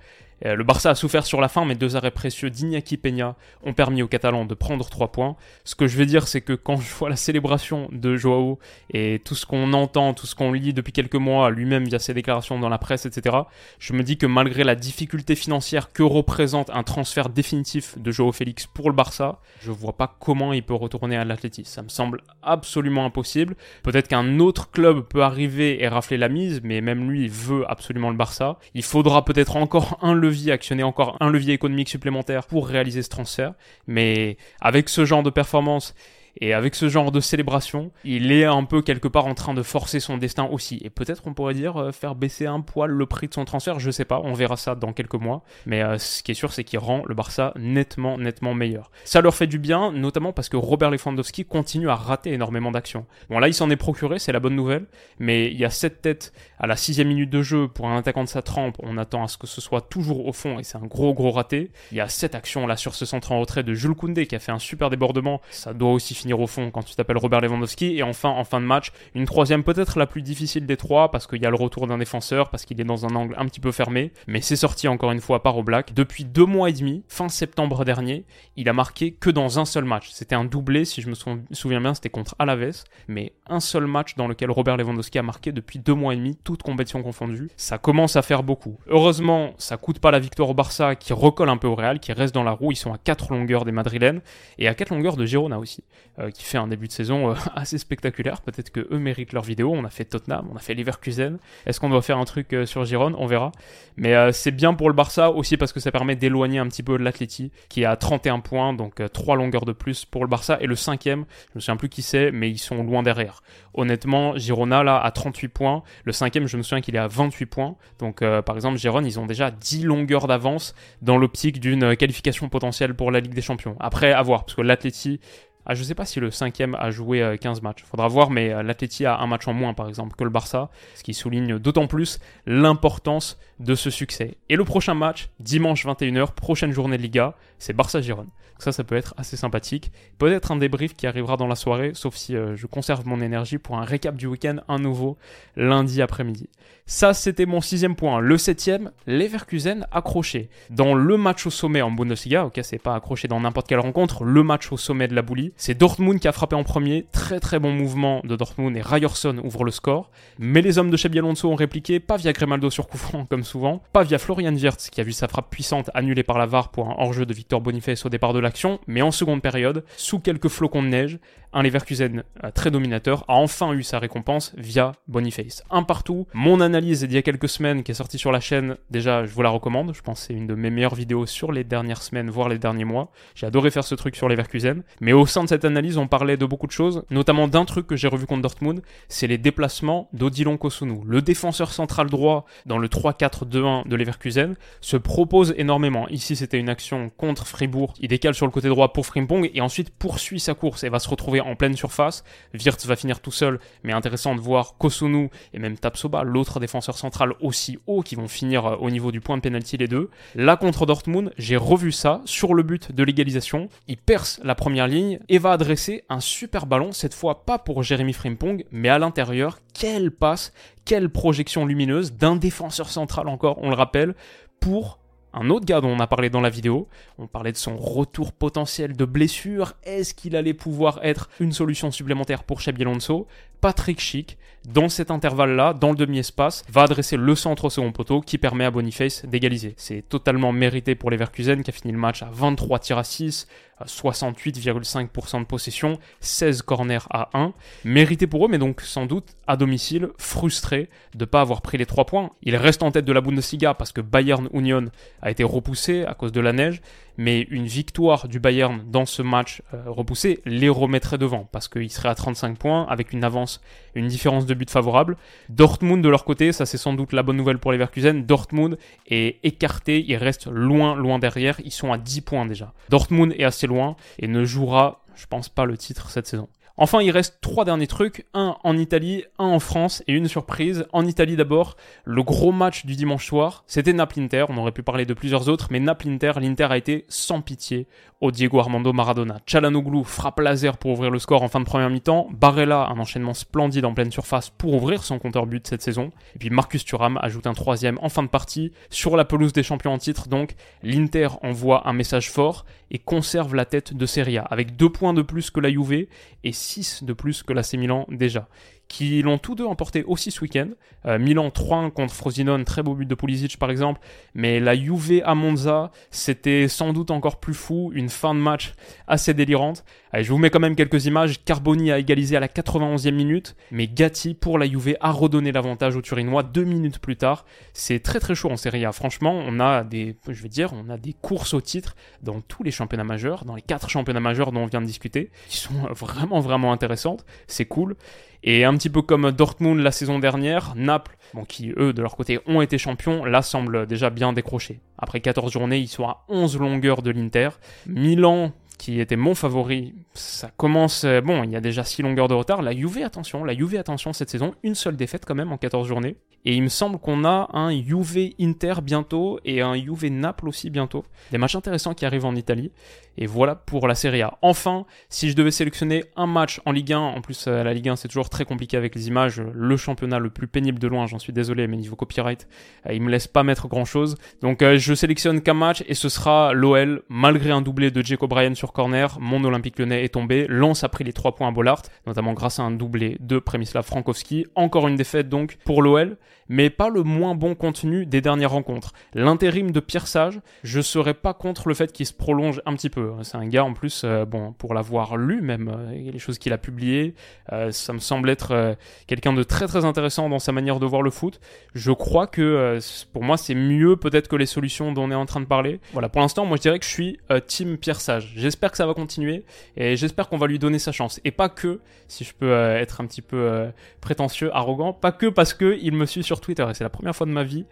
Euh, 0.44 0.56
le 0.56 0.64
Barça 0.64 0.90
a 0.90 0.94
souffert 0.94 1.24
sur 1.24 1.40
la 1.40 1.48
fin, 1.48 1.64
mais 1.64 1.74
deux 1.74 1.96
arrêts 1.96 2.10
précieux 2.10 2.50
d'Iñaki 2.50 2.96
Peña 2.96 3.36
ont 3.62 3.72
permis 3.72 4.02
aux 4.02 4.08
Catalans 4.08 4.44
de 4.44 4.54
prendre 4.54 4.88
trois 4.88 5.12
points. 5.12 5.36
Ce 5.64 5.74
que 5.74 5.86
je 5.86 5.96
veux 5.96 6.06
dire, 6.06 6.28
c'est 6.28 6.40
que 6.40 6.52
quand 6.52 6.76
je 6.76 6.94
vois 6.94 7.08
la 7.08 7.16
célébration 7.16 7.88
de 7.92 8.16
Joao 8.16 8.58
et 8.92 9.20
tout 9.24 9.34
ce 9.34 9.46
qu'on 9.46 9.72
entend, 9.72 10.14
tout 10.14 10.26
ce 10.26 10.34
qu'on 10.34 10.52
lit 10.52 10.72
depuis 10.72 10.92
quelques 10.92 11.14
mois, 11.14 11.50
lui-même 11.50 11.84
via 11.84 11.98
ses 11.98 12.14
déclarations 12.14 12.58
dans 12.58 12.68
la 12.68 12.78
presse, 12.78 13.06
etc., 13.06 13.36
je 13.78 13.92
me 13.92 14.02
dis 14.02 14.18
que 14.18 14.26
malgré 14.26 14.64
la 14.64 14.74
difficulté 14.74 15.34
financière 15.34 15.92
que 15.92 16.02
représente 16.02 16.70
un 16.70 16.82
transfert 16.82 17.28
définitif 17.28 17.98
de 17.98 18.10
Joao 18.10 18.32
Félix 18.32 18.66
pour 18.66 18.90
le 18.90 18.96
Barça, 18.96 19.40
je 19.60 19.70
vois 19.70 19.96
pas 19.96 20.16
comment 20.18 20.52
il 20.52 20.62
peut 20.62 20.74
retourner 20.74 21.16
à 21.16 21.24
l'Atleti. 21.24 21.64
Ça 21.64 21.82
me 21.82 21.88
semble 21.88 22.22
absolument 22.42 23.04
impossible. 23.04 23.54
Peut-être 23.82 24.08
qu'un 24.08 24.38
autre 24.40 24.70
club 24.70 25.02
peut 25.02 25.22
arriver 25.22 25.82
et 25.82 25.88
rafler 25.88 26.16
la 26.16 26.28
mise, 26.28 26.60
mais 26.64 26.80
même 26.80 27.10
lui 27.10 27.28
veut 27.28 27.64
absolument 27.70 28.10
le 28.10 28.16
Barça. 28.16 28.58
Il 28.74 28.82
faudra 28.82 29.24
peut-être 29.24 29.56
encore 29.56 29.98
un 30.02 30.14
levier 30.14 30.31
actionner 30.50 30.82
encore 30.82 31.16
un 31.20 31.30
levier 31.30 31.54
économique 31.54 31.88
supplémentaire 31.88 32.46
pour 32.46 32.66
réaliser 32.66 33.02
ce 33.02 33.08
transfert. 33.08 33.54
Mais 33.86 34.36
avec 34.60 34.88
ce 34.88 35.04
genre 35.04 35.22
de 35.22 35.30
performance 35.30 35.94
et 36.40 36.54
avec 36.54 36.74
ce 36.74 36.88
genre 36.88 37.12
de 37.12 37.20
célébration, 37.20 37.90
il 38.04 38.32
est 38.32 38.44
un 38.44 38.64
peu 38.64 38.82
quelque 38.82 39.08
part 39.08 39.26
en 39.26 39.34
train 39.34 39.54
de 39.54 39.62
forcer 39.62 40.00
son 40.00 40.16
destin 40.16 40.48
aussi. 40.50 40.80
Et 40.82 40.90
peut-être 40.90 41.22
on 41.26 41.34
pourrait 41.34 41.54
dire 41.54 41.76
euh, 41.76 41.92
faire 41.92 42.14
baisser 42.14 42.46
un 42.46 42.60
poil 42.60 42.90
le 42.90 43.06
prix 43.06 43.28
de 43.28 43.34
son 43.34 43.44
transfert, 43.44 43.78
je 43.78 43.90
sais 43.90 44.04
pas, 44.04 44.20
on 44.24 44.32
verra 44.32 44.56
ça 44.56 44.74
dans 44.74 44.92
quelques 44.92 45.14
mois. 45.14 45.42
Mais 45.66 45.82
euh, 45.82 45.98
ce 45.98 46.22
qui 46.22 46.32
est 46.32 46.34
sûr, 46.34 46.52
c'est 46.52 46.64
qu'il 46.64 46.78
rend 46.78 47.02
le 47.06 47.14
Barça 47.14 47.52
nettement, 47.56 48.18
nettement 48.18 48.54
meilleur. 48.54 48.90
Ça 49.04 49.20
leur 49.20 49.34
fait 49.34 49.46
du 49.46 49.58
bien, 49.58 49.92
notamment 49.92 50.32
parce 50.32 50.48
que 50.48 50.56
Robert 50.56 50.90
Lewandowski 50.90 51.44
continue 51.44 51.90
à 51.90 51.94
rater 51.94 52.32
énormément 52.32 52.70
d'actions. 52.70 53.06
Bon 53.28 53.38
là, 53.38 53.48
il 53.48 53.54
s'en 53.54 53.70
est 53.70 53.76
procuré, 53.76 54.18
c'est 54.18 54.32
la 54.32 54.40
bonne 54.40 54.56
nouvelle. 54.56 54.86
Mais 55.18 55.50
il 55.50 55.58
y 55.58 55.64
a 55.64 55.70
cette 55.70 56.02
tête 56.02 56.32
à 56.58 56.66
la 56.66 56.76
sixième 56.76 57.08
minute 57.08 57.30
de 57.30 57.42
jeu 57.42 57.68
pour 57.68 57.88
un 57.88 57.98
attaquant 57.98 58.24
de 58.24 58.28
sa 58.28 58.42
trempe. 58.42 58.76
On 58.82 58.96
attend 58.96 59.22
à 59.24 59.28
ce 59.28 59.36
que 59.36 59.46
ce 59.46 59.60
soit 59.60 59.82
toujours 59.82 60.26
au 60.26 60.32
fond 60.32 60.58
et 60.58 60.64
c'est 60.64 60.78
un 60.78 60.86
gros, 60.86 61.12
gros 61.12 61.30
raté. 61.30 61.70
Il 61.90 61.98
y 61.98 62.00
a 62.00 62.08
cette 62.08 62.34
action 62.34 62.66
là 62.66 62.76
sur 62.76 62.94
ce 62.94 63.04
centre 63.04 63.32
en 63.32 63.40
retrait 63.40 63.62
de 63.62 63.74
Jules 63.74 63.94
Koundé 63.94 64.26
qui 64.26 64.34
a 64.34 64.38
fait 64.38 64.52
un 64.52 64.58
super 64.58 64.90
débordement. 64.90 65.40
Ça 65.50 65.74
doit 65.74 65.92
aussi 65.92 66.14
finir 66.22 66.40
au 66.40 66.46
fond 66.46 66.70
quand 66.70 66.82
tu 66.82 66.94
t'appelles 66.94 67.18
Robert 67.18 67.40
Lewandowski. 67.40 67.98
Et 67.98 68.02
enfin, 68.02 68.30
en 68.30 68.44
fin 68.44 68.60
de 68.60 68.66
match, 68.66 68.92
une 69.14 69.26
troisième 69.26 69.62
peut-être 69.62 69.98
la 69.98 70.06
plus 70.06 70.22
difficile 70.22 70.66
des 70.66 70.76
trois 70.76 71.10
parce 71.10 71.26
qu'il 71.26 71.42
y 71.42 71.46
a 71.46 71.50
le 71.50 71.56
retour 71.56 71.86
d'un 71.86 71.98
défenseur, 71.98 72.50
parce 72.50 72.64
qu'il 72.64 72.80
est 72.80 72.84
dans 72.84 73.06
un 73.06 73.14
angle 73.14 73.34
un 73.36 73.46
petit 73.46 73.60
peu 73.60 73.72
fermé. 73.72 74.12
Mais 74.26 74.40
c'est 74.40 74.56
sorti 74.56 74.88
encore 74.88 75.12
une 75.12 75.20
fois 75.20 75.42
par 75.42 75.56
Oblak. 75.58 75.94
Depuis 75.94 76.24
deux 76.24 76.46
mois 76.46 76.70
et 76.70 76.72
demi, 76.72 77.04
fin 77.08 77.28
septembre 77.28 77.84
dernier, 77.84 78.24
il 78.56 78.68
a 78.68 78.72
marqué 78.72 79.12
que 79.12 79.30
dans 79.30 79.58
un 79.58 79.64
seul 79.64 79.84
match. 79.84 80.10
C'était 80.12 80.34
un 80.34 80.44
doublé, 80.44 80.84
si 80.84 81.02
je 81.02 81.08
me 81.08 81.14
souviens 81.52 81.80
bien, 81.80 81.94
c'était 81.94 82.10
contre 82.10 82.34
Alaves. 82.38 82.84
Mais 83.08 83.32
un 83.46 83.60
seul 83.60 83.86
match 83.86 84.14
dans 84.16 84.28
lequel 84.28 84.50
Robert 84.50 84.76
Lewandowski 84.76 85.18
a 85.18 85.22
marqué 85.22 85.52
depuis 85.52 85.78
deux 85.78 85.94
mois 85.94 86.14
et 86.14 86.16
demi, 86.16 86.36
toutes 86.44 86.62
compétitions 86.62 87.02
confondues. 87.02 87.50
Ça 87.56 87.78
commence 87.78 88.16
à 88.16 88.22
faire 88.22 88.42
beaucoup. 88.42 88.78
Heureusement, 88.86 89.54
ça 89.58 89.76
coûte 89.76 89.98
pas 89.98 90.10
la 90.10 90.18
victoire 90.18 90.48
au 90.48 90.54
Barça 90.54 90.94
qui 90.94 91.12
recolle 91.12 91.48
un 91.48 91.56
peu 91.56 91.66
au 91.66 91.74
Real, 91.74 92.00
qui 92.00 92.12
reste 92.12 92.34
dans 92.34 92.44
la 92.44 92.52
roue. 92.52 92.72
Ils 92.72 92.76
sont 92.76 92.92
à 92.92 92.98
4 92.98 93.32
longueurs 93.32 93.64
des 93.64 93.72
Madrilènes 93.72 94.20
et 94.58 94.68
à 94.68 94.74
4 94.74 94.90
longueurs 94.90 95.16
de 95.16 95.26
Girona 95.26 95.58
aussi, 95.58 95.82
qui 96.30 96.44
fait 96.44 96.58
un 96.58 96.68
début 96.68 96.88
de 96.88 96.92
saison 96.92 97.30
euh, 97.30 97.34
assez 97.54 97.78
spectaculaire. 97.78 98.40
Peut-être 98.42 98.70
que 98.70 98.86
eux 98.92 98.98
méritent 98.98 99.32
leur 99.32 99.42
vidéo. 99.42 99.72
On 99.74 99.84
a 99.84 99.90
fait 99.90 100.04
Tottenham, 100.04 100.48
on 100.52 100.56
a 100.56 100.60
fait 100.60 100.74
Leverkusen. 100.74 101.38
Est-ce 101.66 101.80
qu'on 101.80 101.88
doit 101.88 102.02
faire 102.02 102.18
un 102.18 102.24
truc 102.24 102.52
euh, 102.52 102.66
sur 102.66 102.84
Giron 102.84 103.14
On 103.18 103.26
verra. 103.26 103.52
Mais 103.96 104.32
c'est 104.32 104.50
bien 104.50 104.72
pour 104.74 104.88
le 104.88 104.94
Barça 104.94 105.30
aussi 105.30 105.58
parce 105.58 105.72
que 105.72 105.80
ça 105.80 105.92
permet 105.92 106.16
d'éloigner 106.16 106.58
un 106.58 106.66
petit 106.66 106.82
peu 106.82 106.96
l'Atleti 106.96 107.50
qui 107.68 107.82
est 107.82 107.84
à 107.84 107.96
31 107.96 108.40
points, 108.40 108.72
donc 108.72 109.02
3 109.12 109.36
longueurs 109.36 109.66
de 109.66 109.72
plus 109.72 110.06
pour 110.06 110.22
le 110.22 110.28
Barça. 110.28 110.56
Et 110.60 110.66
le 110.66 110.76
cinquième, 110.76 111.26
je 111.50 111.56
me 111.56 111.60
souviens 111.60 111.76
plus 111.76 111.90
qui 111.90 112.00
c'est, 112.00 112.32
mais 112.32 112.50
ils 112.50 112.58
sont 112.58 112.82
loin 112.82 113.02
derrière. 113.02 113.42
Honnêtement, 113.74 114.36
Girona 114.38 114.82
là 114.82 114.98
à 114.98 115.10
38 115.10 115.48
points. 115.48 115.82
Le 116.04 116.12
cinquième, 116.12 116.46
je 116.46 116.56
me 116.56 116.62
souviens 116.62 116.80
qu'il 116.80 116.96
est 116.96 116.98
à 116.98 117.06
28 117.06 117.46
points. 117.46 117.76
Donc 117.98 118.20
par 118.20 118.56
exemple, 118.56 118.78
Giron, 118.78 119.02
ils 119.04 119.20
ont 119.20 119.26
déjà 119.26 119.50
10 119.50 119.82
longueurs 119.84 120.26
d'avance 120.26 120.74
dans 121.02 121.18
l'optique 121.18 121.60
d'une 121.60 121.94
qualification 121.96 122.48
potentielle 122.48 122.94
pour 122.94 123.10
la 123.10 123.20
Ligue 123.20 123.34
des 123.34 123.42
Champions. 123.42 123.76
Après, 123.78 124.12
à 124.12 124.22
voir, 124.22 124.44
parce 124.44 124.56
que 124.56 124.62
l'Atleti 124.62 125.20
ah, 125.64 125.74
je 125.74 125.82
sais 125.82 125.94
pas 125.94 126.04
si 126.04 126.18
le 126.18 126.30
cinquième 126.30 126.74
a 126.74 126.90
joué 126.90 127.36
15 127.40 127.58
euh, 127.58 127.60
matchs. 127.62 127.84
Faudra 127.84 128.08
voir, 128.08 128.30
mais 128.30 128.52
euh, 128.52 128.62
l'Atleti 128.62 129.06
a 129.06 129.18
un 129.18 129.26
match 129.26 129.46
en 129.46 129.52
moins, 129.52 129.74
par 129.74 129.88
exemple, 129.88 130.16
que 130.16 130.24
le 130.24 130.30
Barça, 130.30 130.70
ce 130.94 131.02
qui 131.02 131.14
souligne 131.14 131.58
d'autant 131.58 131.86
plus 131.86 132.18
l'importance 132.46 133.38
de 133.60 133.74
ce 133.74 133.90
succès. 133.90 134.36
Et 134.48 134.56
le 134.56 134.64
prochain 134.64 134.94
match, 134.94 135.28
dimanche 135.38 135.86
21h, 135.86 136.32
prochaine 136.32 136.72
journée 136.72 136.96
de 136.96 137.02
Liga, 137.02 137.34
c'est 137.58 137.72
Barça-Gironne. 137.74 138.28
Ça, 138.62 138.70
ça 138.70 138.84
peut 138.84 138.94
être 138.94 139.12
assez 139.16 139.36
sympathique. 139.36 139.90
Peut-être 140.18 140.52
un 140.52 140.56
débrief 140.56 140.94
qui 140.94 141.08
arrivera 141.08 141.36
dans 141.36 141.48
la 141.48 141.56
soirée, 141.56 141.90
sauf 141.94 142.14
si 142.14 142.36
euh, 142.36 142.54
je 142.54 142.68
conserve 142.68 143.04
mon 143.04 143.20
énergie 143.20 143.58
pour 143.58 143.76
un 143.76 143.84
récap 143.84 144.14
du 144.14 144.28
week-end, 144.28 144.58
un 144.68 144.78
nouveau 144.78 145.18
lundi 145.56 146.00
après-midi. 146.00 146.48
Ça, 146.86 147.12
c'était 147.12 147.46
mon 147.46 147.60
sixième 147.60 147.96
point. 147.96 148.20
Le 148.20 148.38
septième, 148.38 148.92
Leverkusen 149.06 149.86
accroché. 149.90 150.48
Dans 150.70 150.94
le 150.94 151.16
match 151.16 151.46
au 151.46 151.50
sommet 151.50 151.82
en 151.82 151.90
Bundesliga, 151.90 152.44
ok, 152.44 152.60
c'est 152.62 152.78
pas 152.78 152.94
accroché 152.94 153.26
dans 153.26 153.40
n'importe 153.40 153.66
quelle 153.66 153.80
rencontre, 153.80 154.22
le 154.22 154.42
match 154.44 154.70
au 154.70 154.76
sommet 154.76 155.08
de 155.08 155.14
la 155.14 155.22
boulie, 155.22 155.52
c'est 155.56 155.74
Dortmund 155.74 156.20
qui 156.20 156.28
a 156.28 156.32
frappé 156.32 156.54
en 156.54 156.62
premier. 156.62 157.06
Très 157.10 157.40
très 157.40 157.58
bon 157.58 157.72
mouvement 157.72 158.20
de 158.24 158.36
Dortmund 158.36 158.76
et 158.76 158.82
Ryerson 158.82 159.40
ouvre 159.42 159.64
le 159.64 159.72
score. 159.72 160.10
Mais 160.38 160.60
les 160.62 160.78
hommes 160.78 160.90
de 160.90 160.96
Xabi 160.96 161.18
Alonso 161.18 161.50
ont 161.50 161.56
répliqué, 161.56 161.98
pas 161.98 162.16
via 162.16 162.32
Grimaldo 162.32 162.70
sur 162.70 162.86
coup 162.86 162.98
comme 163.28 163.42
souvent, 163.42 163.82
pas 163.92 164.04
via 164.04 164.18
Florian 164.18 164.54
Wirtz 164.54 164.90
qui 164.90 165.00
a 165.00 165.04
vu 165.04 165.12
sa 165.12 165.26
frappe 165.26 165.50
puissante 165.50 165.90
annulée 165.94 166.22
par 166.22 166.38
la 166.38 166.46
VAR 166.46 166.70
pour 166.70 166.90
un 166.90 166.94
hors-jeu 166.98 167.26
de 167.26 167.34
Victor 167.34 167.60
Boniface 167.60 168.04
au 168.06 168.08
départ 168.08 168.32
de 168.32 168.38
mais 168.86 169.02
en 169.02 169.10
seconde 169.10 169.42
période, 169.42 169.84
sous 169.96 170.18
quelques 170.18 170.48
flocons 170.48 170.82
de 170.82 170.88
neige, 170.88 171.18
un 171.52 171.62
Leverkusen 171.62 172.24
euh, 172.44 172.50
très 172.50 172.70
dominateur 172.70 173.24
a 173.28 173.34
enfin 173.34 173.72
eu 173.74 173.82
sa 173.82 173.98
récompense 173.98 174.54
via 174.56 174.92
Boniface. 175.06 175.62
Un 175.70 175.82
partout. 175.82 176.26
Mon 176.32 176.60
analyse 176.60 177.02
d'il 177.02 177.12
y 177.12 177.18
a 177.18 177.22
quelques 177.22 177.48
semaines 177.48 177.82
qui 177.82 177.90
est 177.90 177.94
sortie 177.94 178.18
sur 178.18 178.32
la 178.32 178.40
chaîne, 178.40 178.76
déjà 178.90 179.26
je 179.26 179.32
vous 179.32 179.42
la 179.42 179.50
recommande. 179.50 179.94
Je 179.94 180.00
pense 180.00 180.20
que 180.20 180.26
c'est 180.28 180.34
une 180.34 180.46
de 180.46 180.54
mes 180.54 180.70
meilleures 180.70 180.94
vidéos 180.94 181.26
sur 181.26 181.52
les 181.52 181.64
dernières 181.64 182.02
semaines, 182.02 182.30
voire 182.30 182.48
les 182.48 182.58
derniers 182.58 182.84
mois. 182.84 183.10
J'ai 183.34 183.46
adoré 183.46 183.70
faire 183.70 183.84
ce 183.84 183.94
truc 183.94 184.16
sur 184.16 184.28
Leverkusen. 184.28 184.82
Mais 185.00 185.12
au 185.12 185.26
sein 185.26 185.44
de 185.44 185.48
cette 185.48 185.64
analyse, 185.64 185.98
on 185.98 186.08
parlait 186.08 186.36
de 186.36 186.46
beaucoup 186.46 186.66
de 186.66 186.72
choses, 186.72 187.04
notamment 187.10 187.48
d'un 187.48 187.64
truc 187.64 187.86
que 187.86 187.96
j'ai 187.96 188.08
revu 188.08 188.26
contre 188.26 188.42
Dortmund, 188.42 188.82
c'est 189.08 189.26
les 189.26 189.38
déplacements 189.38 190.08
d'Odilon 190.12 190.56
Kosunu. 190.56 191.00
Le 191.04 191.20
défenseur 191.20 191.72
central 191.72 192.08
droit 192.08 192.46
dans 192.64 192.78
le 192.78 192.88
3-4-2-1 192.88 193.88
de 193.88 193.96
Leverkusen 193.96 194.54
se 194.80 194.96
propose 194.96 195.54
énormément. 195.58 196.08
Ici, 196.08 196.34
c'était 196.34 196.58
une 196.58 196.70
action 196.70 197.10
contre 197.16 197.46
Fribourg. 197.46 197.92
Il 198.00 198.08
décale 198.08 198.31
sur 198.34 198.46
le 198.46 198.52
côté 198.52 198.68
droit 198.68 198.92
pour 198.92 199.06
Frimpong 199.06 199.50
et 199.52 199.60
ensuite 199.60 199.90
poursuit 199.90 200.40
sa 200.40 200.54
course 200.54 200.84
et 200.84 200.88
va 200.88 200.98
se 200.98 201.08
retrouver 201.08 201.40
en 201.40 201.56
pleine 201.56 201.76
surface. 201.76 202.24
Wirtz 202.54 202.86
va 202.86 202.96
finir 202.96 203.20
tout 203.20 203.30
seul, 203.30 203.58
mais 203.82 203.92
intéressant 203.92 204.34
de 204.34 204.40
voir 204.40 204.76
Kosunu 204.78 205.30
et 205.52 205.58
même 205.58 205.78
Tapsoba, 205.78 206.22
l'autre 206.22 206.60
défenseur 206.60 206.96
central 206.96 207.34
aussi 207.40 207.78
haut, 207.86 208.02
qui 208.02 208.14
vont 208.14 208.28
finir 208.28 208.66
euh, 208.66 208.76
au 208.76 208.90
niveau 208.90 209.12
du 209.12 209.20
point 209.20 209.36
de 209.36 209.42
pénalty 209.42 209.76
les 209.76 209.88
deux. 209.88 210.10
Là 210.34 210.56
contre 210.56 210.86
Dortmund, 210.86 211.32
j'ai 211.38 211.56
revu 211.56 211.92
ça 211.92 212.20
sur 212.24 212.54
le 212.54 212.62
but 212.62 212.92
de 212.92 213.02
l'égalisation. 213.02 213.68
Il 213.88 213.96
perce 213.96 214.40
la 214.42 214.54
première 214.54 214.88
ligne 214.88 215.18
et 215.28 215.38
va 215.38 215.52
adresser 215.52 216.04
un 216.08 216.20
super 216.20 216.66
ballon, 216.66 216.92
cette 216.92 217.14
fois 217.14 217.44
pas 217.44 217.58
pour 217.58 217.82
Jérémy 217.82 218.12
Frimpong, 218.12 218.64
mais 218.70 218.88
à 218.88 218.98
l'intérieur. 218.98 219.58
Quelle 219.74 220.10
passe, 220.10 220.52
quelle 220.84 221.08
projection 221.08 221.66
lumineuse 221.66 222.12
d'un 222.12 222.36
défenseur 222.36 222.88
central 222.88 223.28
encore, 223.28 223.58
on 223.62 223.70
le 223.70 223.76
rappelle, 223.76 224.14
pour 224.60 225.01
un 225.34 225.50
autre 225.50 225.66
gars 225.66 225.80
dont 225.80 225.88
on 225.88 226.00
a 226.00 226.06
parlé 226.06 226.30
dans 226.30 226.40
la 226.40 226.50
vidéo, 226.50 226.88
on 227.18 227.26
parlait 227.26 227.52
de 227.52 227.56
son 227.56 227.76
retour 227.76 228.32
potentiel 228.32 228.96
de 228.96 229.04
blessure, 229.04 229.74
est-ce 229.84 230.14
qu'il 230.14 230.36
allait 230.36 230.54
pouvoir 230.54 231.00
être 231.02 231.30
une 231.40 231.52
solution 231.52 231.90
supplémentaire 231.90 232.44
pour 232.44 232.58
Xabi 232.58 232.82
Alonso? 232.82 233.26
Patrick 233.62 234.00
Schick, 234.00 234.38
dans 234.66 234.88
cet 234.88 235.12
intervalle-là, 235.12 235.72
dans 235.72 235.90
le 235.90 235.96
demi-espace, 235.96 236.64
va 236.68 236.82
adresser 236.82 237.16
le 237.16 237.34
centre 237.36 237.66
au 237.66 237.70
second 237.70 237.92
poteau 237.92 238.20
qui 238.20 238.36
permet 238.36 238.64
à 238.64 238.72
Boniface 238.72 239.24
d'égaliser. 239.24 239.74
C'est 239.76 240.02
totalement 240.08 240.50
mérité 240.50 240.96
pour 240.96 241.10
les 241.10 241.16
Leverkusen 241.16 241.62
qui 241.62 241.70
a 241.70 241.72
fini 241.72 241.92
le 241.92 241.98
match 241.98 242.24
à 242.24 242.30
23 242.32 242.80
tirs 242.80 242.98
à 242.98 243.04
6, 243.04 243.46
68,5% 243.86 245.40
de 245.40 245.44
possession, 245.44 245.98
16 246.18 246.62
corners 246.62 247.06
à 247.10 247.30
1. 247.34 247.52
Mérité 247.84 248.26
pour 248.26 248.44
eux, 248.44 248.48
mais 248.48 248.58
donc 248.58 248.80
sans 248.80 249.06
doute 249.06 249.28
à 249.46 249.56
domicile, 249.56 250.08
frustré 250.18 250.88
de 251.14 251.20
ne 251.20 251.24
pas 251.24 251.40
avoir 251.40 251.62
pris 251.62 251.78
les 251.78 251.86
3 251.86 252.04
points. 252.04 252.30
Il 252.42 252.56
reste 252.56 252.82
en 252.82 252.90
tête 252.90 253.04
de 253.04 253.12
la 253.12 253.20
Bundesliga 253.20 253.74
parce 253.74 253.92
que 253.92 254.00
Bayern 254.00 254.48
Union 254.52 254.86
a 255.20 255.30
été 255.30 255.44
repoussé 255.44 256.04
à 256.04 256.14
cause 256.14 256.32
de 256.32 256.40
la 256.40 256.52
neige, 256.52 256.82
mais 257.16 257.42
une 257.50 257.66
victoire 257.66 258.28
du 258.28 258.40
Bayern 258.40 258.82
dans 258.90 259.06
ce 259.06 259.22
match 259.22 259.62
euh, 259.74 259.82
repoussé 259.86 260.40
les 260.44 260.68
remettrait 260.68 261.18
devant 261.18 261.48
parce 261.50 261.68
qu'il 261.68 261.90
serait 261.90 262.08
à 262.08 262.14
35 262.14 262.58
points 262.58 262.86
avec 262.88 263.12
une 263.12 263.24
avance, 263.24 263.60
une 263.94 264.08
différence 264.08 264.46
de 264.46 264.54
but 264.54 264.70
favorable. 264.70 265.16
Dortmund 265.48 266.02
de 266.02 266.08
leur 266.08 266.24
côté, 266.24 266.52
ça 266.52 266.66
c'est 266.66 266.78
sans 266.78 266.94
doute 266.94 267.12
la 267.12 267.22
bonne 267.22 267.36
nouvelle 267.36 267.58
pour 267.58 267.72
les 267.72 267.78
Leverkusen, 267.78 268.24
Dortmund 268.24 268.78
est 269.08 269.38
écarté, 269.44 270.04
il 270.06 270.16
reste 270.16 270.46
loin, 270.46 270.94
loin 270.94 271.18
derrière, 271.18 271.60
ils 271.64 271.72
sont 271.72 271.92
à 271.92 271.98
10 271.98 272.20
points 272.22 272.46
déjà. 272.46 272.72
Dortmund 272.88 273.34
est 273.38 273.44
assez 273.44 273.66
loin 273.66 273.96
et 274.18 274.28
ne 274.28 274.44
jouera, 274.44 275.04
je 275.14 275.26
pense 275.26 275.48
pas, 275.48 275.64
le 275.64 275.76
titre 275.76 276.10
cette 276.10 276.26
saison. 276.26 276.48
Enfin, 276.76 277.02
il 277.02 277.10
reste 277.10 277.38
trois 277.40 277.64
derniers 277.64 277.86
trucs, 277.86 278.24
un 278.32 278.56
en 278.64 278.76
Italie, 278.78 279.24
un 279.38 279.46
en 279.46 279.58
France 279.58 280.02
et 280.06 280.14
une 280.14 280.28
surprise. 280.28 280.86
En 280.92 281.06
Italie 281.06 281.36
d'abord, 281.36 281.76
le 282.04 282.22
gros 282.22 282.52
match 282.52 282.86
du 282.86 282.96
dimanche 282.96 283.26
soir, 283.26 283.64
c'était 283.66 283.92
Naples-Inter, 283.92 284.46
on 284.48 284.56
aurait 284.56 284.72
pu 284.72 284.82
parler 284.82 285.04
de 285.04 285.14
plusieurs 285.14 285.48
autres, 285.48 285.68
mais 285.70 285.80
Naples-Inter, 285.80 286.32
l'Inter 286.40 286.68
a 286.70 286.76
été 286.76 287.04
sans 287.08 287.42
pitié 287.42 287.86
au 288.20 288.30
Diego 288.30 288.60
Armando 288.60 288.92
Maradona. 288.92 289.40
Chalanoglu 289.46 290.04
frappe 290.04 290.40
laser 290.40 290.78
pour 290.78 290.92
ouvrir 290.92 291.10
le 291.10 291.18
score 291.18 291.42
en 291.42 291.48
fin 291.48 291.60
de 291.60 291.64
première 291.64 291.90
mi-temps, 291.90 292.28
Barella 292.32 292.86
un 292.88 292.98
enchaînement 292.98 293.34
splendide 293.34 293.84
en 293.84 293.94
pleine 293.94 294.12
surface 294.12 294.48
pour 294.48 294.72
ouvrir 294.74 295.02
son 295.02 295.18
compteur 295.18 295.46
but 295.46 295.66
cette 295.66 295.82
saison, 295.82 296.10
et 296.34 296.38
puis 296.38 296.50
Marcus 296.50 296.84
Thuram 296.84 297.18
ajoute 297.20 297.46
un 297.46 297.54
troisième 297.54 297.98
en 298.00 298.08
fin 298.08 298.22
de 298.22 298.28
partie, 298.28 298.72
sur 298.90 299.16
la 299.16 299.24
pelouse 299.24 299.52
des 299.52 299.62
champions 299.62 299.92
en 299.92 299.98
titre. 299.98 300.28
Donc, 300.28 300.54
l'Inter 300.82 301.28
envoie 301.42 301.88
un 301.88 301.92
message 301.92 302.30
fort 302.30 302.64
et 302.92 302.98
conserve 302.98 303.56
la 303.56 303.64
tête 303.64 303.94
de 303.94 304.06
Serie 304.06 304.38
avec 304.38 304.76
deux 304.76 304.90
points 304.90 305.14
de 305.14 305.22
plus 305.22 305.50
que 305.50 305.58
la 305.58 305.70
Juve 305.70 306.06
et 306.44 306.52
6 306.52 307.02
de 307.02 307.12
plus 307.14 307.42
que 307.42 307.52
l'AC 307.52 307.72
Milan 307.74 308.06
déjà 308.10 308.48
qui 308.92 309.22
l'ont 309.22 309.38
tous 309.38 309.54
deux 309.54 309.64
emporté 309.64 310.04
aussi 310.04 310.30
ce 310.30 310.42
week-end. 310.42 310.68
Euh, 311.06 311.18
Milan 311.18 311.50
3 311.50 311.90
contre 311.92 312.12
Frosinone, 312.12 312.66
très 312.66 312.82
beau 312.82 312.94
but 312.94 313.08
de 313.08 313.14
Pulisic 313.14 313.58
par 313.58 313.70
exemple, 313.70 314.02
mais 314.34 314.60
la 314.60 314.76
Juve 314.76 315.22
à 315.24 315.34
Monza, 315.34 315.90
c'était 316.10 316.68
sans 316.68 316.92
doute 316.92 317.10
encore 317.10 317.40
plus 317.40 317.54
fou, 317.54 317.90
une 317.94 318.10
fin 318.10 318.34
de 318.34 318.40
match 318.40 318.74
assez 319.06 319.32
délirante. 319.32 319.82
Allez, 320.12 320.24
je 320.24 320.30
vous 320.30 320.36
mets 320.36 320.50
quand 320.50 320.60
même 320.60 320.76
quelques 320.76 321.06
images. 321.06 321.42
Carboni 321.42 321.90
a 321.90 321.98
égalisé 321.98 322.36
à 322.36 322.40
la 322.40 322.48
91e 322.48 323.12
minute, 323.12 323.56
mais 323.70 323.86
Gatti 323.88 324.34
pour 324.34 324.58
la 324.58 324.68
Juve 324.68 324.98
a 325.00 325.10
redonné 325.10 325.52
l'avantage 325.52 325.96
aux 325.96 326.02
Turinois 326.02 326.42
deux 326.42 326.64
minutes 326.64 326.98
plus 326.98 327.16
tard. 327.16 327.46
C'est 327.72 328.00
très 328.00 328.20
très 328.20 328.34
chaud 328.34 328.50
en 328.50 328.58
Serie 328.58 328.84
A. 328.84 328.92
Franchement, 328.92 329.32
on 329.34 329.58
a 329.58 329.84
des, 329.84 330.16
je 330.28 330.42
vais 330.42 330.50
dire, 330.50 330.74
on 330.74 330.90
a 330.90 330.98
des 330.98 331.14
courses 331.14 331.54
au 331.54 331.62
titre 331.62 331.96
dans 332.22 332.42
tous 332.42 332.62
les 332.62 332.70
championnats 332.70 333.04
majeurs, 333.04 333.46
dans 333.46 333.54
les 333.54 333.62
quatre 333.62 333.88
championnats 333.88 334.20
majeurs 334.20 334.52
dont 334.52 334.60
on 334.60 334.66
vient 334.66 334.82
de 334.82 334.86
discuter, 334.86 335.30
qui 335.48 335.56
sont 335.56 335.72
vraiment 335.92 336.40
vraiment 336.40 336.72
intéressantes. 336.72 337.24
C'est 337.46 337.64
cool. 337.64 337.96
Et 338.44 338.64
un 338.64 338.76
petit 338.76 338.81
peu 338.90 339.02
comme 339.02 339.30
Dortmund 339.32 339.80
la 339.80 339.92
saison 339.92 340.18
dernière, 340.18 340.74
Naples, 340.76 341.16
qui 341.48 341.72
eux 341.76 341.92
de 341.92 342.02
leur 342.02 342.16
côté 342.16 342.38
ont 342.46 342.60
été 342.60 342.78
champions, 342.78 343.24
là 343.24 343.42
semble 343.42 343.86
déjà 343.86 344.10
bien 344.10 344.32
décroché. 344.32 344.80
Après 344.98 345.20
14 345.20 345.52
journées, 345.52 345.78
ils 345.78 345.88
sont 345.88 346.04
à 346.04 346.24
11 346.28 346.58
longueurs 346.58 347.02
de 347.02 347.10
l'Inter. 347.10 347.50
Milan, 347.86 348.52
qui 348.78 349.00
était 349.00 349.16
mon 349.16 349.34
favori, 349.34 349.94
ça 350.14 350.50
commence, 350.56 351.04
euh, 351.04 351.20
bon, 351.20 351.44
il 351.44 351.50
y 351.50 351.56
a 351.56 351.60
déjà 351.60 351.84
6 351.84 352.02
longueurs 352.02 352.28
de 352.28 352.34
retard. 352.34 352.62
La 352.62 352.74
Juve, 352.74 353.02
attention, 353.04 353.44
la 353.44 353.54
Juve, 353.54 353.76
attention 353.76 354.12
cette 354.12 354.30
saison, 354.30 354.54
une 354.62 354.74
seule 354.74 354.96
défaite 354.96 355.24
quand 355.24 355.34
même 355.34 355.52
en 355.52 355.58
14 355.58 355.86
journées. 355.86 356.16
Et 356.44 356.54
il 356.54 356.62
me 356.62 356.68
semble 356.68 356.98
qu'on 356.98 357.24
a 357.24 357.48
un 357.52 357.70
Juve 357.70 358.32
Inter 358.40 358.74
bientôt 358.82 359.38
et 359.44 359.60
un 359.60 359.74
Juve 359.76 360.06
Naples 360.06 360.48
aussi 360.48 360.70
bientôt. 360.70 361.04
Des 361.30 361.38
matchs 361.38 361.54
intéressants 361.54 361.94
qui 361.94 362.04
arrivent 362.04 362.24
en 362.24 362.34
Italie. 362.34 362.72
Et 363.18 363.26
voilà 363.26 363.54
pour 363.54 363.86
la 363.86 363.94
Serie 363.94 364.22
A. 364.22 364.38
Enfin, 364.42 364.86
si 365.10 365.30
je 365.30 365.36
devais 365.36 365.50
sélectionner 365.50 366.04
un 366.16 366.26
match 366.26 366.60
en 366.64 366.72
Ligue 366.72 366.94
1, 366.94 366.98
en 366.98 367.20
plus 367.20 367.46
euh, 367.46 367.62
la 367.62 367.74
Ligue 367.74 367.90
1 367.90 367.96
c'est 367.96 368.08
toujours 368.08 368.30
très 368.30 368.44
compliqué 368.44 368.76
avec 368.76 368.94
les 368.94 369.08
images, 369.08 369.40
le 369.40 369.76
championnat 369.76 370.18
le 370.18 370.30
plus 370.30 370.46
pénible 370.46 370.78
de 370.78 370.88
loin, 370.88 371.06
j'en 371.06 371.18
suis 371.18 371.32
désolé, 371.32 371.66
mais 371.66 371.76
niveau 371.76 371.94
copyright, 371.94 372.48
euh, 372.86 372.94
il 372.94 373.02
me 373.02 373.10
laisse 373.10 373.28
pas 373.28 373.42
mettre 373.42 373.68
grand 373.68 373.84
chose. 373.84 374.16
Donc 374.40 374.62
euh, 374.62 374.78
je 374.78 374.94
sélectionne 374.94 375.42
qu'un 375.42 375.54
match 375.54 375.84
et 375.86 375.94
ce 375.94 376.08
sera 376.08 376.54
l'OL, 376.54 377.02
malgré 377.08 377.50
un 377.50 377.60
doublé 377.60 377.90
de 377.90 378.02
Jacob 378.02 378.30
Bryan 378.30 378.54
sur 378.54 378.72
corner, 378.72 379.18
mon 379.20 379.44
Olympique 379.44 379.78
lyonnais 379.78 380.04
est 380.04 380.14
tombé, 380.14 380.46
Lens 380.48 380.82
a 380.82 380.88
pris 380.88 381.04
les 381.04 381.12
3 381.12 381.34
points 381.34 381.48
à 381.48 381.52
Bollard, 381.52 381.82
notamment 382.06 382.32
grâce 382.32 382.60
à 382.60 382.62
un 382.62 382.70
doublé 382.70 383.18
de 383.20 383.38
Premislav 383.38 383.84
Frankowski. 383.84 384.46
Encore 384.54 384.88
une 384.88 384.96
défaite 384.96 385.28
donc 385.28 385.58
pour 385.64 385.82
l'OL, 385.82 386.16
mais 386.48 386.70
pas 386.70 386.88
le 386.88 387.02
moins 387.02 387.34
bon 387.34 387.54
contenu 387.54 388.06
des 388.06 388.20
dernières 388.20 388.50
rencontres. 388.50 388.92
L'intérim 389.14 389.70
de 389.70 389.80
Pierre 389.80 390.06
Sage, 390.06 390.40
je 390.62 390.80
serais 390.80 391.14
pas 391.14 391.34
contre 391.34 391.68
le 391.68 391.74
fait 391.74 391.92
qu'il 391.92 392.06
se 392.06 392.12
prolonge 392.12 392.60
un 392.66 392.74
petit 392.74 392.90
peu. 392.90 393.12
C'est 393.22 393.36
un 393.36 393.46
gars 393.46 393.64
en 393.64 393.72
plus, 393.72 394.02
euh, 394.04 394.24
bon, 394.24 394.52
pour 394.52 394.74
l'avoir 394.74 395.16
lu 395.16 395.40
même, 395.40 395.68
euh, 395.74 396.10
les 396.12 396.18
choses 396.18 396.38
qu'il 396.38 396.52
a 396.52 396.58
publiées, 396.58 397.14
euh, 397.52 397.70
ça 397.70 397.92
me 397.92 397.98
semble 397.98 398.30
être 398.30 398.76
quelqu'un 399.06 399.32
de 399.32 399.42
très 399.42 399.66
très 399.66 399.84
intéressant 399.84 400.28
dans 400.28 400.38
sa 400.38 400.52
manière 400.52 400.78
de 400.78 400.86
voir 400.86 401.02
le 401.02 401.10
foot. 401.10 401.40
Je 401.74 401.92
crois 401.92 402.26
que 402.26 402.78
pour 403.12 403.22
moi 403.22 403.36
c'est 403.36 403.54
mieux 403.54 403.96
peut-être 403.96 404.28
que 404.28 404.36
les 404.36 404.46
solutions 404.46 404.92
dont 404.92 405.02
on 405.02 405.10
est 405.10 405.14
en 405.14 405.26
train 405.26 405.40
de 405.40 405.46
parler. 405.46 405.80
Voilà, 405.92 406.08
pour 406.08 406.20
l'instant 406.20 406.44
moi 406.46 406.56
je 406.56 406.62
dirais 406.62 406.78
que 406.78 406.84
je 406.84 406.90
suis 406.90 407.18
team 407.46 407.76
Pierre 407.76 408.00
Sage. 408.00 408.32
J'espère 408.36 408.70
que 408.70 408.76
ça 408.76 408.86
va 408.86 408.94
continuer 408.94 409.44
et 409.76 409.96
j'espère 409.96 410.28
qu'on 410.28 410.38
va 410.38 410.46
lui 410.46 410.58
donner 410.58 410.78
sa 410.78 410.92
chance. 410.92 411.20
Et 411.24 411.30
pas 411.30 411.48
que, 411.48 411.80
si 412.08 412.24
je 412.24 412.34
peux 412.34 412.52
être 412.52 413.00
un 413.00 413.06
petit 413.06 413.22
peu 413.22 413.70
prétentieux, 414.00 414.54
arrogant, 414.54 414.92
pas 414.92 415.12
que 415.12 415.26
parce 415.26 415.54
que 415.54 415.78
il 415.80 415.94
me 415.94 416.06
suit 416.06 416.21
sur 416.22 416.40
Twitter 416.40 416.66
et 416.68 416.74
c'est 416.74 416.84
la 416.84 416.90
première 416.90 417.14
fois 417.14 417.26
de 417.26 417.32
ma 417.32 417.44
vie 417.44 417.64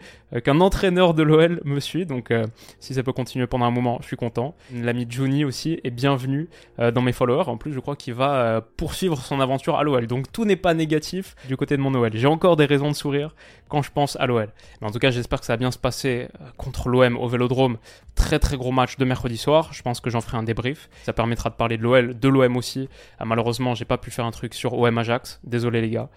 qu'un 0.45 0.61
entraîneur 0.61 1.15
de 1.15 1.23
l'OL 1.23 1.61
me 1.65 1.81
suit. 1.81 2.07
Donc 2.07 2.33
si 2.79 2.95
ça 2.95 3.03
peut 3.03 3.13
continuer 3.13 3.47
pendant 3.47 3.67
un 3.67 3.71
moment, 3.71 3.99
je 4.01 4.07
suis 4.07 4.17
content. 4.17 4.55
L'ami 4.75 5.07
Juni 5.09 5.45
aussi 5.45 5.81
est 5.85 5.91
bienvenu 5.91 6.49
euh, 6.79 6.91
dans 6.91 7.03
mes 7.03 7.13
followers. 7.13 7.49
En 7.49 7.57
plus, 7.57 7.73
je 7.73 7.81
crois 7.81 7.97
qu'il 7.97 8.15
va 8.15 8.35
euh, 8.35 8.61
poursuivre 8.77 9.19
son 9.19 9.41
aventure 9.41 9.77
à 9.77 9.83
l'OL. 9.83 10.07
Donc 10.07 10.31
tout 10.33 10.45
n'est 10.45 10.57
pas 10.57 10.75
négatif 10.75 11.35
du 11.49 11.57
côté 11.57 11.77
de 11.77 11.83
mon 11.83 11.95
OL. 11.95 12.11
J'ai 12.15 12.27
encore 12.27 12.57
des 12.57 12.67
raisons 12.67 12.89
de 12.89 12.97
sourire 12.97 13.35
quand 13.69 13.83
je 13.83 13.91
pense 13.91 14.17
à 14.17 14.27
l'OL. 14.27 14.49
Mais 14.81 14.89
en 14.89 14.91
tout 14.91 14.99
cas, 14.99 15.11
j'espère 15.11 15.41
que 15.41 15.47
ça 15.47 15.55
va 15.55 15.57
bien 15.57 15.71
se 15.71 15.79
passer 15.79 16.29
euh, 16.41 16.45
contre 16.57 16.89
l'OM 16.89 17.17
au 17.17 17.29
Vélodrome. 17.29 17.79
Très 18.15 18.39
très 18.39 18.57
gros 18.57 18.73
match 18.73 18.97
de 18.97 19.05
mercredi 19.05 19.37
soir. 19.37 19.73
Je 19.73 19.83
pense 19.83 20.01
que 20.01 20.11
j'en 20.11 20.21
ferai 20.21 20.37
un 20.37 20.43
débrief. 20.43 20.89
Ça 21.03 21.13
permettra 21.13 21.51
de 21.51 21.55
parler 21.55 21.77
de 21.77 21.83
l'OL, 21.83 22.19
de 22.19 22.29
l'OM 22.29 22.57
aussi. 22.57 22.89
malheureusement, 23.25 23.75
j'ai 23.75 23.85
pas 23.85 23.99
pu 23.99 24.11
faire 24.11 24.25
un 24.25 24.31
truc 24.31 24.55
sur 24.55 24.75
OM 24.75 24.99
Ajax. 24.99 25.41
Désolé 25.45 25.81
les 25.81 25.91
gars. 25.91 26.09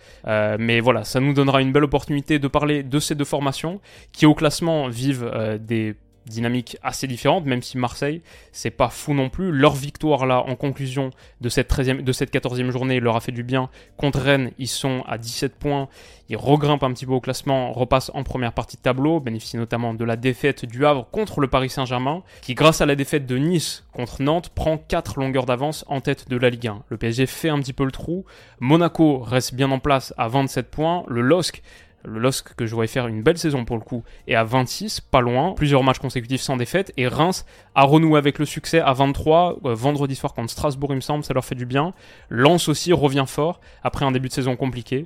mais 0.58 0.80
voilà, 0.80 1.04
ça 1.04 1.20
nous 1.20 1.34
donnera 1.34 1.62
une 1.62 1.72
belle 1.72 1.84
opportunité 1.84 2.23
de 2.28 2.48
parler 2.48 2.84
de 2.84 3.00
ces 3.00 3.16
deux 3.16 3.26
formations 3.26 3.82
qui 4.12 4.26
au 4.26 4.34
classement 4.34 4.88
vivent 4.88 5.32
des 5.60 5.96
dynamique 6.26 6.78
assez 6.84 7.08
différente, 7.08 7.46
même 7.46 7.62
si 7.62 7.78
Marseille, 7.78 8.22
c'est 8.52 8.72
pas 8.72 8.90
fou 8.90 9.14
non 9.14 9.30
plus. 9.30 9.52
Leur 9.52 9.74
victoire 9.74 10.26
là, 10.26 10.44
en 10.48 10.56
conclusion 10.56 11.12
de 11.42 11.50
cette, 11.50 11.72
13e, 11.72 12.02
de 12.02 12.12
cette 12.12 12.34
14e 12.34 12.72
journée, 12.72 13.00
leur 13.00 13.16
a 13.16 13.20
fait 13.20 13.32
du 13.32 13.44
bien. 13.44 13.70
Contre 13.98 14.20
Rennes, 14.20 14.52
ils 14.58 14.68
sont 14.68 15.04
à 15.08 15.18
17 15.18 15.56
points. 15.56 15.88
Ils 16.30 16.38
regrimpent 16.38 16.84
un 16.84 16.94
petit 16.94 17.06
peu 17.06 17.14
au 17.14 17.20
classement, 17.20 17.74
repassent 17.74 18.12
en 18.14 18.24
première 18.24 18.54
partie 18.54 18.78
de 18.78 18.82
tableau, 18.82 19.20
bénéficient 19.20 19.58
notamment 19.58 19.94
de 19.94 20.06
la 20.06 20.16
défaite 20.16 20.66
du 20.66 20.86
Havre 20.86 21.08
contre 21.12 21.42
le 21.42 21.48
Paris 21.48 21.70
Saint-Germain, 21.70 22.24
qui 22.42 22.54
grâce 22.54 22.82
à 22.82 22.86
la 22.86 22.96
défaite 22.96 23.26
de 23.26 23.38
Nice 23.38 23.86
contre 23.92 24.22
Nantes 24.22 24.50
prend 24.50 24.78
4 24.78 25.20
longueurs 25.20 25.46
d'avance 25.46 25.84
en 25.88 26.02
tête 26.02 26.30
de 26.30 26.38
la 26.38 26.50
Ligue 26.50 26.68
1. 26.68 26.84
Le 26.90 26.98
PSG 26.98 27.26
fait 27.26 27.50
un 27.50 27.60
petit 27.60 27.74
peu 27.74 27.84
le 27.84 27.92
trou. 27.92 28.26
Monaco 28.60 29.20
reste 29.20 29.54
bien 29.54 29.70
en 29.72 29.80
place 29.80 30.14
à 30.18 30.28
27 30.30 30.72
points. 30.72 31.04
Le 31.08 31.22
LOSC 31.22 31.62
le 32.06 32.20
LOSC 32.20 32.56
que 32.56 32.66
je 32.66 32.76
voyais 32.76 32.88
faire 32.88 33.08
une 33.08 33.24
belle 33.24 33.38
saison 33.38 33.66
pour 33.66 33.78
le 33.78 33.82
coup 33.82 34.04
est 34.28 34.36
à 34.36 34.44
26, 34.44 35.02
pas 35.02 35.22
loin, 35.22 35.54
plusieurs 35.54 35.84
matchs 35.84 36.00
consécutifs 36.00 36.42
sans 36.42 36.58
défaite, 36.58 36.92
et 36.98 37.08
Reims 37.08 37.46
a 37.76 37.84
renoué 37.84 38.18
avec 38.18 38.40
le 38.40 38.46
succès 38.46 38.80
à 38.80 38.94
23, 38.94 39.60
euh, 39.66 39.74
vendredi 39.74 40.16
soir 40.16 40.34
contre 40.34 40.52
Strasbourg 40.52 40.92
il 40.92 40.98
me 40.98 41.02
semble, 41.02 41.24
ça 41.24 41.34
leur 41.34 41.46
fait 41.46 41.56
du 41.56 41.66
bien. 41.66 41.94
Lens 42.30 42.68
aussi 42.68 42.94
revient 42.94 43.26
fort, 43.28 43.60
après 43.84 44.06
un 44.06 44.12
début 44.12 44.28
de 44.28 44.34
saison 44.34 44.56
compliqué, 44.56 45.06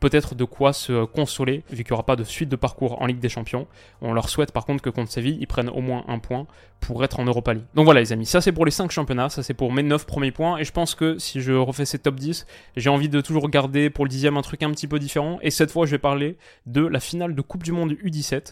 peut-être 0.00 0.34
de 0.34 0.44
quoi 0.44 0.72
se 0.72 1.04
consoler, 1.04 1.62
vu 1.70 1.84
qu'il 1.84 1.92
n'y 1.92 1.94
aura 1.94 2.06
pas 2.06 2.16
de 2.16 2.24
suite 2.24 2.48
de 2.48 2.56
parcours 2.56 3.00
en 3.00 3.06
Ligue 3.06 3.20
des 3.20 3.28
Champions. 3.28 3.66
On 4.00 4.12
leur 4.12 4.28
souhaite 4.28 4.52
par 4.52 4.66
contre 4.66 4.82
que 4.82 4.90
contre 4.90 5.10
Séville, 5.10 5.38
ils 5.40 5.46
prennent 5.46 5.68
au 5.68 5.80
moins 5.80 6.04
un 6.08 6.18
point 6.18 6.46
pour 6.80 7.04
être 7.04 7.20
en 7.20 7.24
Europa 7.24 7.54
League. 7.54 7.64
Donc 7.74 7.84
voilà 7.84 8.00
les 8.00 8.12
amis, 8.12 8.26
ça 8.26 8.40
c'est 8.40 8.52
pour 8.52 8.64
les 8.64 8.70
5 8.70 8.90
championnats, 8.90 9.28
ça 9.28 9.42
c'est 9.42 9.54
pour 9.54 9.72
mes 9.72 9.82
9 9.82 10.06
premiers 10.06 10.32
points, 10.32 10.58
et 10.58 10.64
je 10.64 10.72
pense 10.72 10.94
que 10.94 11.18
si 11.18 11.40
je 11.40 11.52
refais 11.52 11.84
ces 11.84 11.98
top 11.98 12.16
10, 12.16 12.46
j'ai 12.76 12.90
envie 12.90 13.08
de 13.08 13.20
toujours 13.20 13.48
garder 13.48 13.90
pour 13.90 14.04
le 14.04 14.08
dixième 14.08 14.36
un 14.36 14.42
truc 14.42 14.62
un 14.62 14.70
petit 14.70 14.88
peu 14.88 14.98
différent, 14.98 15.38
et 15.42 15.50
cette 15.50 15.70
fois 15.70 15.86
je 15.86 15.92
vais 15.92 15.98
parler 15.98 16.36
de 16.66 16.84
la 16.84 17.00
finale 17.00 17.34
de 17.34 17.42
Coupe 17.42 17.62
du 17.62 17.72
Monde 17.72 17.92
U17, 17.92 18.34
euh, 18.34 18.42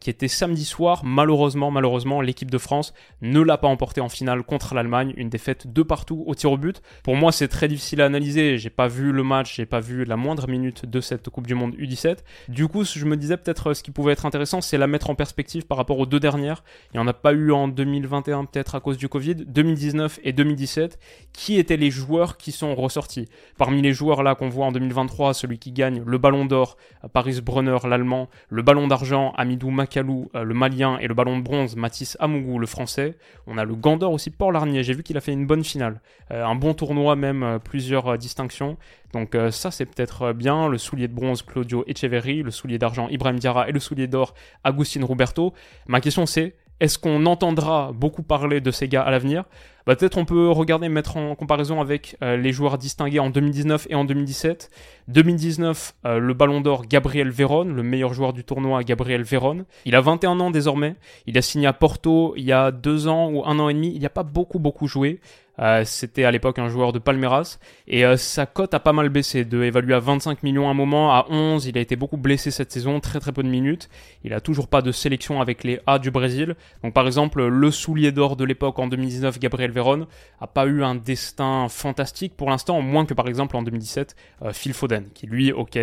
qui 0.00 0.10
était 0.10 0.28
samedi 0.28 0.64
soir. 0.64 1.04
Malheureusement, 1.04 1.70
malheureusement, 1.70 2.20
l'équipe 2.20 2.50
de 2.50 2.58
France 2.58 2.94
ne 3.22 3.40
l'a 3.40 3.58
pas 3.58 3.68
emporté 3.68 4.00
en 4.00 4.08
finale 4.08 4.42
contre 4.42 4.74
l'Allemagne, 4.74 5.14
une 5.16 5.28
défaite 5.28 5.72
de 5.72 5.82
partout 5.82 6.24
au 6.26 6.34
tir 6.34 6.52
au 6.52 6.56
but. 6.56 6.82
Pour 7.04 7.16
moi, 7.16 7.32
c'est 7.32 7.48
très 7.48 7.68
difficile 7.68 8.00
à 8.00 8.06
analyser. 8.06 8.58
J'ai 8.58 8.70
pas 8.70 8.88
vu 8.88 9.12
le 9.12 9.22
match, 9.22 9.56
j'ai 9.56 9.66
pas 9.66 9.80
vu 9.80 10.04
la 10.04 10.16
moindre 10.16 10.48
minute 10.48 10.86
de 10.86 11.00
cette 11.00 11.28
Coupe 11.30 11.46
du 11.46 11.54
Monde 11.54 11.74
U17. 11.76 12.18
Du 12.48 12.66
coup, 12.66 12.84
je 12.84 13.04
me 13.04 13.16
disais 13.16 13.36
peut-être 13.36 13.74
ce 13.74 13.82
qui 13.82 13.90
pouvait 13.90 14.12
être 14.12 14.26
intéressant, 14.26 14.60
c'est 14.60 14.78
la 14.78 14.86
mettre 14.86 15.10
en 15.10 15.14
perspective 15.14 15.66
par 15.66 15.78
rapport 15.78 15.98
aux 15.98 16.06
deux 16.06 16.20
dernières. 16.20 16.64
Il 16.92 16.96
n'y 16.96 17.04
en 17.04 17.06
a 17.06 17.12
pas 17.12 17.32
eu 17.32 17.52
en 17.52 17.68
2021 17.68 18.46
peut-être 18.46 18.74
à 18.74 18.80
cause 18.80 18.98
du 18.98 19.08
Covid, 19.08 19.36
2019 19.36 20.20
et 20.24 20.32
2017. 20.32 20.98
Qui 21.32 21.58
étaient 21.58 21.76
les 21.76 21.90
joueurs 21.90 22.36
qui 22.36 22.52
sont 22.52 22.74
ressortis? 22.74 23.28
Parmi 23.56 23.82
les 23.82 23.92
joueurs 23.92 24.22
là 24.22 24.34
qu'on 24.34 24.48
voit 24.48 24.66
en 24.66 24.72
2023, 24.72 25.34
celui 25.34 25.58
qui 25.58 25.72
gagne 25.72 26.02
le 26.04 26.18
Ballon 26.18 26.46
d'Or, 26.46 26.76
Paris 27.12 27.40
Brunner, 27.40 27.78
l'Allemand, 27.84 28.28
le 28.48 28.62
Ballon 28.62 28.88
d'Argent, 28.88 29.32
Amidou 29.58 29.70
Makalou, 29.70 30.30
euh, 30.34 30.44
le 30.44 30.54
malien, 30.54 30.98
et 30.98 31.08
le 31.08 31.14
ballon 31.14 31.38
de 31.38 31.42
bronze, 31.42 31.74
Mathis 31.74 32.16
Amougou, 32.20 32.58
le 32.58 32.66
français. 32.66 33.16
On 33.46 33.58
a 33.58 33.64
le 33.64 33.74
Gandor 33.74 34.12
aussi, 34.12 34.30
Paul 34.30 34.54
Larnier. 34.54 34.84
J'ai 34.84 34.94
vu 34.94 35.02
qu'il 35.02 35.16
a 35.16 35.20
fait 35.20 35.32
une 35.32 35.46
bonne 35.46 35.64
finale. 35.64 36.00
Euh, 36.30 36.44
un 36.44 36.54
bon 36.54 36.74
tournoi, 36.74 37.16
même 37.16 37.42
euh, 37.42 37.58
plusieurs 37.58 38.16
distinctions. 38.18 38.76
Donc 39.12 39.36
ça, 39.50 39.70
c'est 39.70 39.86
peut-être 39.86 40.32
bien. 40.32 40.68
Le 40.68 40.76
soulier 40.76 41.08
de 41.08 41.14
bronze, 41.14 41.42
Claudio 41.42 41.82
Echeverri. 41.86 42.42
Le 42.42 42.50
soulier 42.50 42.78
d'argent, 42.78 43.08
Ibrahim 43.08 43.38
Diarra. 43.38 43.68
Et 43.68 43.72
le 43.72 43.80
soulier 43.80 44.06
d'or, 44.06 44.34
Agustin 44.64 45.04
Roberto. 45.04 45.54
Ma 45.86 46.00
question, 46.00 46.26
c'est 46.26 46.54
est-ce 46.80 46.98
qu'on 46.98 47.26
entendra 47.26 47.90
beaucoup 47.92 48.22
parler 48.22 48.60
de 48.60 48.70
ces 48.70 48.86
gars 48.86 49.02
à 49.02 49.10
l'avenir? 49.10 49.44
Bah, 49.88 49.96
Peut-être 49.96 50.18
on 50.18 50.24
peut 50.24 50.48
regarder, 50.50 50.88
mettre 50.88 51.16
en 51.16 51.34
comparaison 51.34 51.80
avec 51.80 52.16
les 52.20 52.52
joueurs 52.52 52.78
distingués 52.78 53.18
en 53.18 53.30
2019 53.30 53.88
et 53.90 53.94
en 53.96 54.04
2017. 54.04 54.70
2019, 55.08 55.94
euh, 56.04 56.18
le 56.18 56.34
ballon 56.34 56.60
d'or 56.60 56.86
Gabriel 56.86 57.30
Véron, 57.30 57.64
le 57.64 57.82
meilleur 57.82 58.12
joueur 58.12 58.34
du 58.34 58.44
tournoi 58.44 58.84
Gabriel 58.84 59.22
Véron. 59.22 59.64
Il 59.86 59.94
a 59.94 60.02
21 60.02 60.38
ans 60.38 60.50
désormais. 60.50 60.96
Il 61.26 61.38
a 61.38 61.42
signé 61.42 61.66
à 61.66 61.72
Porto 61.72 62.34
il 62.36 62.44
y 62.44 62.52
a 62.52 62.70
deux 62.70 63.08
ans 63.08 63.30
ou 63.30 63.42
un 63.46 63.58
an 63.58 63.70
et 63.70 63.74
demi. 63.74 63.90
Il 63.94 64.00
n'y 64.00 64.06
a 64.06 64.10
pas 64.10 64.22
beaucoup 64.22 64.58
beaucoup 64.58 64.86
joué. 64.86 65.20
Euh, 65.60 65.82
c'était 65.84 66.22
à 66.22 66.30
l'époque 66.30 66.60
un 66.60 66.68
joueur 66.68 66.92
de 66.92 67.00
Palmeiras 67.00 67.58
et 67.88 68.04
euh, 68.04 68.16
sa 68.16 68.46
cote 68.46 68.74
a 68.74 68.78
pas 68.80 68.92
mal 68.92 69.08
baissé, 69.08 69.44
de 69.44 69.64
évalué 69.64 69.92
à 69.92 69.98
25 69.98 70.44
millions 70.44 70.68
à 70.68 70.70
un 70.70 70.74
moment, 70.74 71.12
à 71.12 71.26
11, 71.30 71.66
il 71.66 71.76
a 71.76 71.80
été 71.80 71.96
beaucoup 71.96 72.16
blessé 72.16 72.52
cette 72.52 72.70
saison, 72.70 73.00
très 73.00 73.18
très 73.18 73.32
peu 73.32 73.42
de 73.42 73.48
minutes. 73.48 73.88
Il 74.22 74.34
a 74.34 74.40
toujours 74.40 74.68
pas 74.68 74.82
de 74.82 74.92
sélection 74.92 75.40
avec 75.40 75.64
les 75.64 75.80
A 75.88 75.98
du 75.98 76.12
Brésil. 76.12 76.54
Donc 76.84 76.94
par 76.94 77.06
exemple, 77.06 77.44
le 77.44 77.70
soulier 77.72 78.12
d'or 78.12 78.36
de 78.36 78.44
l'époque 78.44 78.78
en 78.78 78.86
2019, 78.86 79.40
Gabriel 79.40 79.72
Véron, 79.78 80.06
a 80.40 80.46
pas 80.46 80.66
eu 80.66 80.82
un 80.82 80.94
destin 80.94 81.68
fantastique 81.68 82.36
pour 82.36 82.50
l'instant, 82.50 82.80
moins 82.80 83.06
que 83.06 83.14
par 83.14 83.28
exemple 83.28 83.56
en 83.56 83.62
2017, 83.62 84.16
Phil 84.52 84.72
Foden 84.72 85.08
qui 85.14 85.26
lui, 85.26 85.52
ok, 85.52 85.78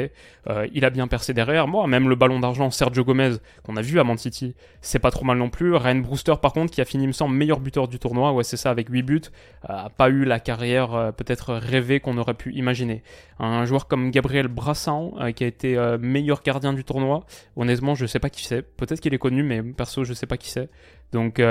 euh, 0.48 0.68
il 0.74 0.86
a 0.86 0.90
bien 0.90 1.08
percé 1.08 1.34
derrière. 1.34 1.68
Moi, 1.68 1.88
même 1.88 2.10
le 2.10 2.16
ballon 2.16 2.40
d'argent, 2.40 2.70
Sergio 2.70 3.04
Gomez, 3.04 3.36
qu'on 3.64 3.76
a 3.76 3.82
vu 3.82 4.00
à 4.00 4.04
Man 4.04 4.18
City, 4.18 4.56
c'est 4.82 5.00
pas 5.00 5.12
trop 5.12 5.26
mal 5.26 5.38
non 5.38 5.50
plus. 5.50 5.76
Ryan 5.76 5.96
Brewster, 5.96 6.36
par 6.42 6.54
contre, 6.54 6.72
qui 6.72 6.82
a 6.82 6.86
fini, 6.86 7.08
me 7.08 7.12
semble, 7.12 7.36
meilleur 7.36 7.60
buteur 7.60 7.88
du 7.88 8.00
tournoi, 8.00 8.32
ouais, 8.34 8.44
c'est 8.44 8.58
ça, 8.58 8.70
avec 8.70 8.90
8 8.90 9.04
buts, 9.04 9.22
euh, 9.70 9.74
a 9.86 9.90
pas 9.90 10.10
eu 10.10 10.26
la 10.26 10.40
carrière 10.40 10.94
euh, 10.94 11.12
peut-être 11.12 11.54
rêvée 11.54 12.00
qu'on 12.00 12.18
aurait 12.18 12.34
pu 12.34 12.54
imaginer. 12.54 13.04
Un 13.40 13.66
joueur 13.66 13.88
comme 13.88 14.12
Gabriel 14.12 14.48
Brassan, 14.48 15.12
qui 15.36 15.44
a 15.44 15.48
été 15.48 15.78
meilleur 16.00 16.42
gardien 16.42 16.72
du 16.72 16.86
tournoi, 16.86 17.26
honnêtement, 17.58 17.94
je 17.94 18.06
sais 18.06 18.20
pas 18.20 18.30
qui 18.30 18.46
c'est. 18.46 18.62
Peut-être 18.62 19.02
qu'il 19.02 19.14
est 19.14 19.18
connu, 19.18 19.44
mais 19.44 19.62
perso, 19.62 20.06
je 20.06 20.14
sais 20.14 20.26
pas 20.26 20.38
qui 20.38 20.50
c'est. 20.50 20.70
Donc 21.12 21.42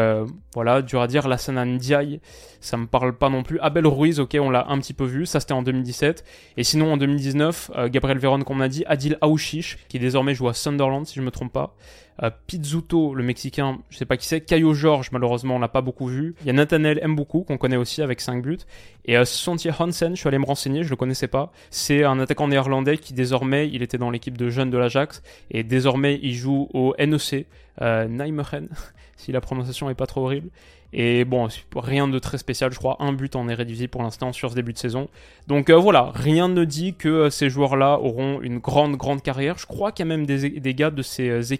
voilà, 0.54 0.82
dur 0.82 1.00
à 1.00 1.06
dire. 1.06 1.26
Lassana 1.26 1.64
Ndiaye, 1.64 2.20
ça 2.60 2.76
me 2.76 2.86
parle 2.86 3.16
pas 3.16 3.30
non 3.30 3.42
plus. 3.42 3.58
Abel 3.60 3.86
Ruiz, 3.86 4.20
ok, 4.20 4.36
on 4.40 4.50
l'a 4.50 4.66
un 4.68 4.78
petit 4.78 4.92
peu 4.92 5.04
vu. 5.04 5.24
Ça, 5.24 5.40
c'était 5.40 5.54
en 5.54 5.62
2017. 5.62 6.24
Et 6.56 6.64
sinon, 6.64 6.92
en 6.92 6.96
2019, 6.96 7.70
Gabriel 7.86 8.18
Veron, 8.18 8.40
comme 8.42 8.58
on 8.58 8.60
a 8.60 8.68
dit, 8.68 8.84
Adil 8.86 9.16
Aouchiche, 9.22 9.78
qui 9.88 9.98
désormais 9.98 10.34
joue 10.34 10.48
à 10.48 10.54
Sunderland, 10.54 11.06
si 11.06 11.14
je 11.14 11.22
me 11.22 11.30
trompe 11.30 11.52
pas. 11.52 11.74
Euh, 12.22 12.30
Pizzuto, 12.46 13.14
le 13.14 13.24
Mexicain, 13.24 13.78
je 13.90 13.98
sais 13.98 14.04
pas 14.04 14.16
qui 14.16 14.26
c'est. 14.26 14.40
Caio 14.40 14.72
George, 14.72 15.10
malheureusement, 15.10 15.56
on 15.56 15.58
l'a 15.58 15.68
pas 15.68 15.80
beaucoup 15.80 16.06
vu. 16.06 16.34
Il 16.42 16.46
y 16.46 16.50
a 16.50 16.52
Nathaniel 16.52 17.00
Mboukou, 17.04 17.42
qu'on 17.42 17.58
connaît 17.58 17.76
aussi 17.76 18.02
avec 18.02 18.20
5 18.20 18.42
buts. 18.42 18.58
Et 19.04 19.16
euh, 19.16 19.24
Sontier 19.24 19.72
Hansen, 19.76 20.14
je 20.14 20.20
suis 20.20 20.28
allé 20.28 20.38
me 20.38 20.46
renseigner, 20.46 20.84
je 20.84 20.90
le 20.90 20.96
connaissais 20.96 21.26
pas. 21.26 21.52
C'est 21.70 22.04
un 22.04 22.20
attaquant 22.20 22.46
néerlandais 22.46 22.98
qui 22.98 23.14
désormais, 23.14 23.68
il 23.68 23.82
était 23.82 23.98
dans 23.98 24.10
l'équipe 24.10 24.38
de 24.38 24.48
jeunes 24.48 24.70
de 24.70 24.78
l'Ajax. 24.78 25.22
Et 25.50 25.64
désormais, 25.64 26.20
il 26.22 26.34
joue 26.34 26.68
au 26.72 26.94
NEC, 26.98 27.46
euh, 27.82 28.06
Nijmegen, 28.06 28.68
si 29.16 29.32
la 29.32 29.40
prononciation 29.40 29.90
est 29.90 29.94
pas 29.94 30.06
trop 30.06 30.24
horrible. 30.24 30.50
Et 30.96 31.24
bon, 31.24 31.48
rien 31.74 32.06
de 32.06 32.18
très 32.20 32.38
spécial, 32.38 32.72
je 32.72 32.78
crois, 32.78 32.96
un 33.00 33.12
but 33.12 33.34
en 33.34 33.48
Eredivisie 33.48 33.88
pour 33.88 34.02
l'instant 34.04 34.32
sur 34.32 34.50
ce 34.50 34.54
début 34.54 34.72
de 34.72 34.78
saison. 34.78 35.08
Donc 35.48 35.68
euh, 35.68 35.76
voilà, 35.76 36.12
rien 36.14 36.48
ne 36.48 36.64
dit 36.64 36.94
que 36.94 37.08
euh, 37.08 37.30
ces 37.30 37.50
joueurs-là 37.50 37.98
auront 37.98 38.40
une 38.40 38.58
grande, 38.58 38.96
grande 38.96 39.20
carrière. 39.20 39.58
Je 39.58 39.66
crois 39.66 39.90
qu'il 39.90 40.06
y 40.06 40.08
a 40.08 40.16
même 40.16 40.24
des, 40.24 40.74
gars 40.74 40.90
de 40.90 41.02
ces 41.02 41.52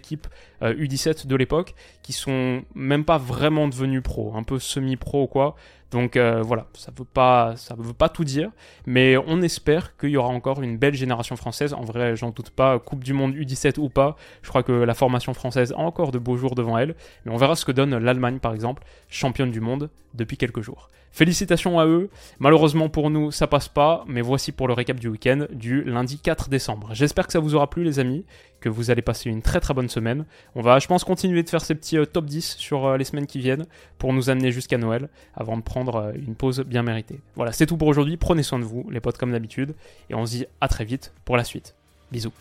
euh, 0.61 0.71
équipes 0.71 0.85
U17 0.85 1.27
de 1.27 1.35
l'époque 1.35 1.75
qui 2.01 2.13
sont 2.13 2.63
même 2.73 3.05
pas 3.05 3.17
vraiment 3.17 3.67
devenus 3.67 4.03
pro, 4.03 4.35
un 4.35 4.43
peu 4.43 4.59
semi-pro 4.59 5.23
ou 5.23 5.27
quoi. 5.27 5.55
Donc 5.91 6.17
euh, 6.17 6.41
voilà, 6.41 6.67
ça 6.73 6.91
ne 6.91 6.97
veut, 6.97 7.05
pas, 7.05 7.55
ça 7.55 7.75
veut 7.77 7.93
pas 7.93 8.09
tout 8.09 8.23
dire, 8.23 8.51
mais 8.85 9.15
on 9.17 9.41
espère 9.41 9.95
qu'il 9.95 10.09
y 10.09 10.17
aura 10.17 10.29
encore 10.29 10.61
une 10.61 10.77
belle 10.77 10.95
génération 10.95 11.35
française. 11.35 11.73
En 11.73 11.83
vrai, 11.83 12.15
j'en 12.15 12.31
doute 12.31 12.49
pas, 12.49 12.79
Coupe 12.79 13.03
du 13.03 13.13
Monde 13.13 13.33
U17 13.33 13.79
ou 13.79 13.89
pas, 13.89 14.17
je 14.41 14.49
crois 14.49 14.63
que 14.63 14.73
la 14.73 14.93
formation 14.93 15.33
française 15.33 15.71
a 15.73 15.79
encore 15.79 16.11
de 16.11 16.19
beaux 16.19 16.37
jours 16.37 16.55
devant 16.55 16.77
elle, 16.77 16.95
mais 17.23 17.31
on 17.31 17.37
verra 17.37 17.55
ce 17.55 17.65
que 17.65 17.71
donne 17.71 17.97
l'Allemagne 17.97 18.39
par 18.39 18.53
exemple, 18.53 18.83
championne 19.09 19.51
du 19.51 19.61
monde 19.61 19.89
depuis 20.13 20.37
quelques 20.37 20.61
jours. 20.61 20.89
Félicitations 21.15 21.79
à 21.79 21.85
eux. 21.85 22.09
Malheureusement 22.39 22.89
pour 22.89 23.09
nous, 23.09 23.31
ça 23.31 23.47
passe 23.47 23.69
pas, 23.69 24.03
mais 24.05 24.19
voici 24.19 24.51
pour 24.51 24.67
le 24.67 24.73
récap 24.73 24.99
du 24.99 25.07
week-end 25.07 25.45
du 25.49 25.81
lundi 25.81 26.19
4 26.19 26.49
décembre. 26.49 26.89
J'espère 26.91 27.25
que 27.25 27.31
ça 27.31 27.39
vous 27.39 27.55
aura 27.55 27.69
plu, 27.69 27.85
les 27.85 27.99
amis, 27.99 28.25
vous 28.69 28.91
allez 28.91 29.01
passer 29.01 29.29
une 29.29 29.41
très 29.41 29.59
très 29.59 29.73
bonne 29.73 29.89
semaine. 29.89 30.25
On 30.55 30.61
va, 30.61 30.79
je 30.79 30.87
pense, 30.87 31.03
continuer 31.03 31.43
de 31.43 31.49
faire 31.49 31.61
ces 31.61 31.75
petits 31.75 31.97
euh, 31.97 32.05
top 32.05 32.25
10 32.25 32.55
sur 32.57 32.85
euh, 32.85 32.97
les 32.97 33.03
semaines 33.03 33.27
qui 33.27 33.39
viennent 33.39 33.65
pour 33.97 34.13
nous 34.13 34.29
amener 34.29 34.51
jusqu'à 34.51 34.77
Noël 34.77 35.09
avant 35.35 35.57
de 35.57 35.61
prendre 35.61 35.95
euh, 35.95 36.11
une 36.15 36.35
pause 36.35 36.61
bien 36.61 36.83
méritée. 36.83 37.19
Voilà, 37.35 37.51
c'est 37.51 37.65
tout 37.65 37.77
pour 37.77 37.87
aujourd'hui. 37.87 38.17
Prenez 38.17 38.43
soin 38.43 38.59
de 38.59 38.63
vous, 38.63 38.85
les 38.89 38.99
potes, 38.99 39.17
comme 39.17 39.31
d'habitude, 39.31 39.75
et 40.09 40.15
on 40.15 40.25
se 40.25 40.31
dit 40.31 40.45
à 40.61 40.67
très 40.67 40.85
vite 40.85 41.13
pour 41.25 41.37
la 41.37 41.43
suite. 41.43 41.75
Bisous. 42.11 42.33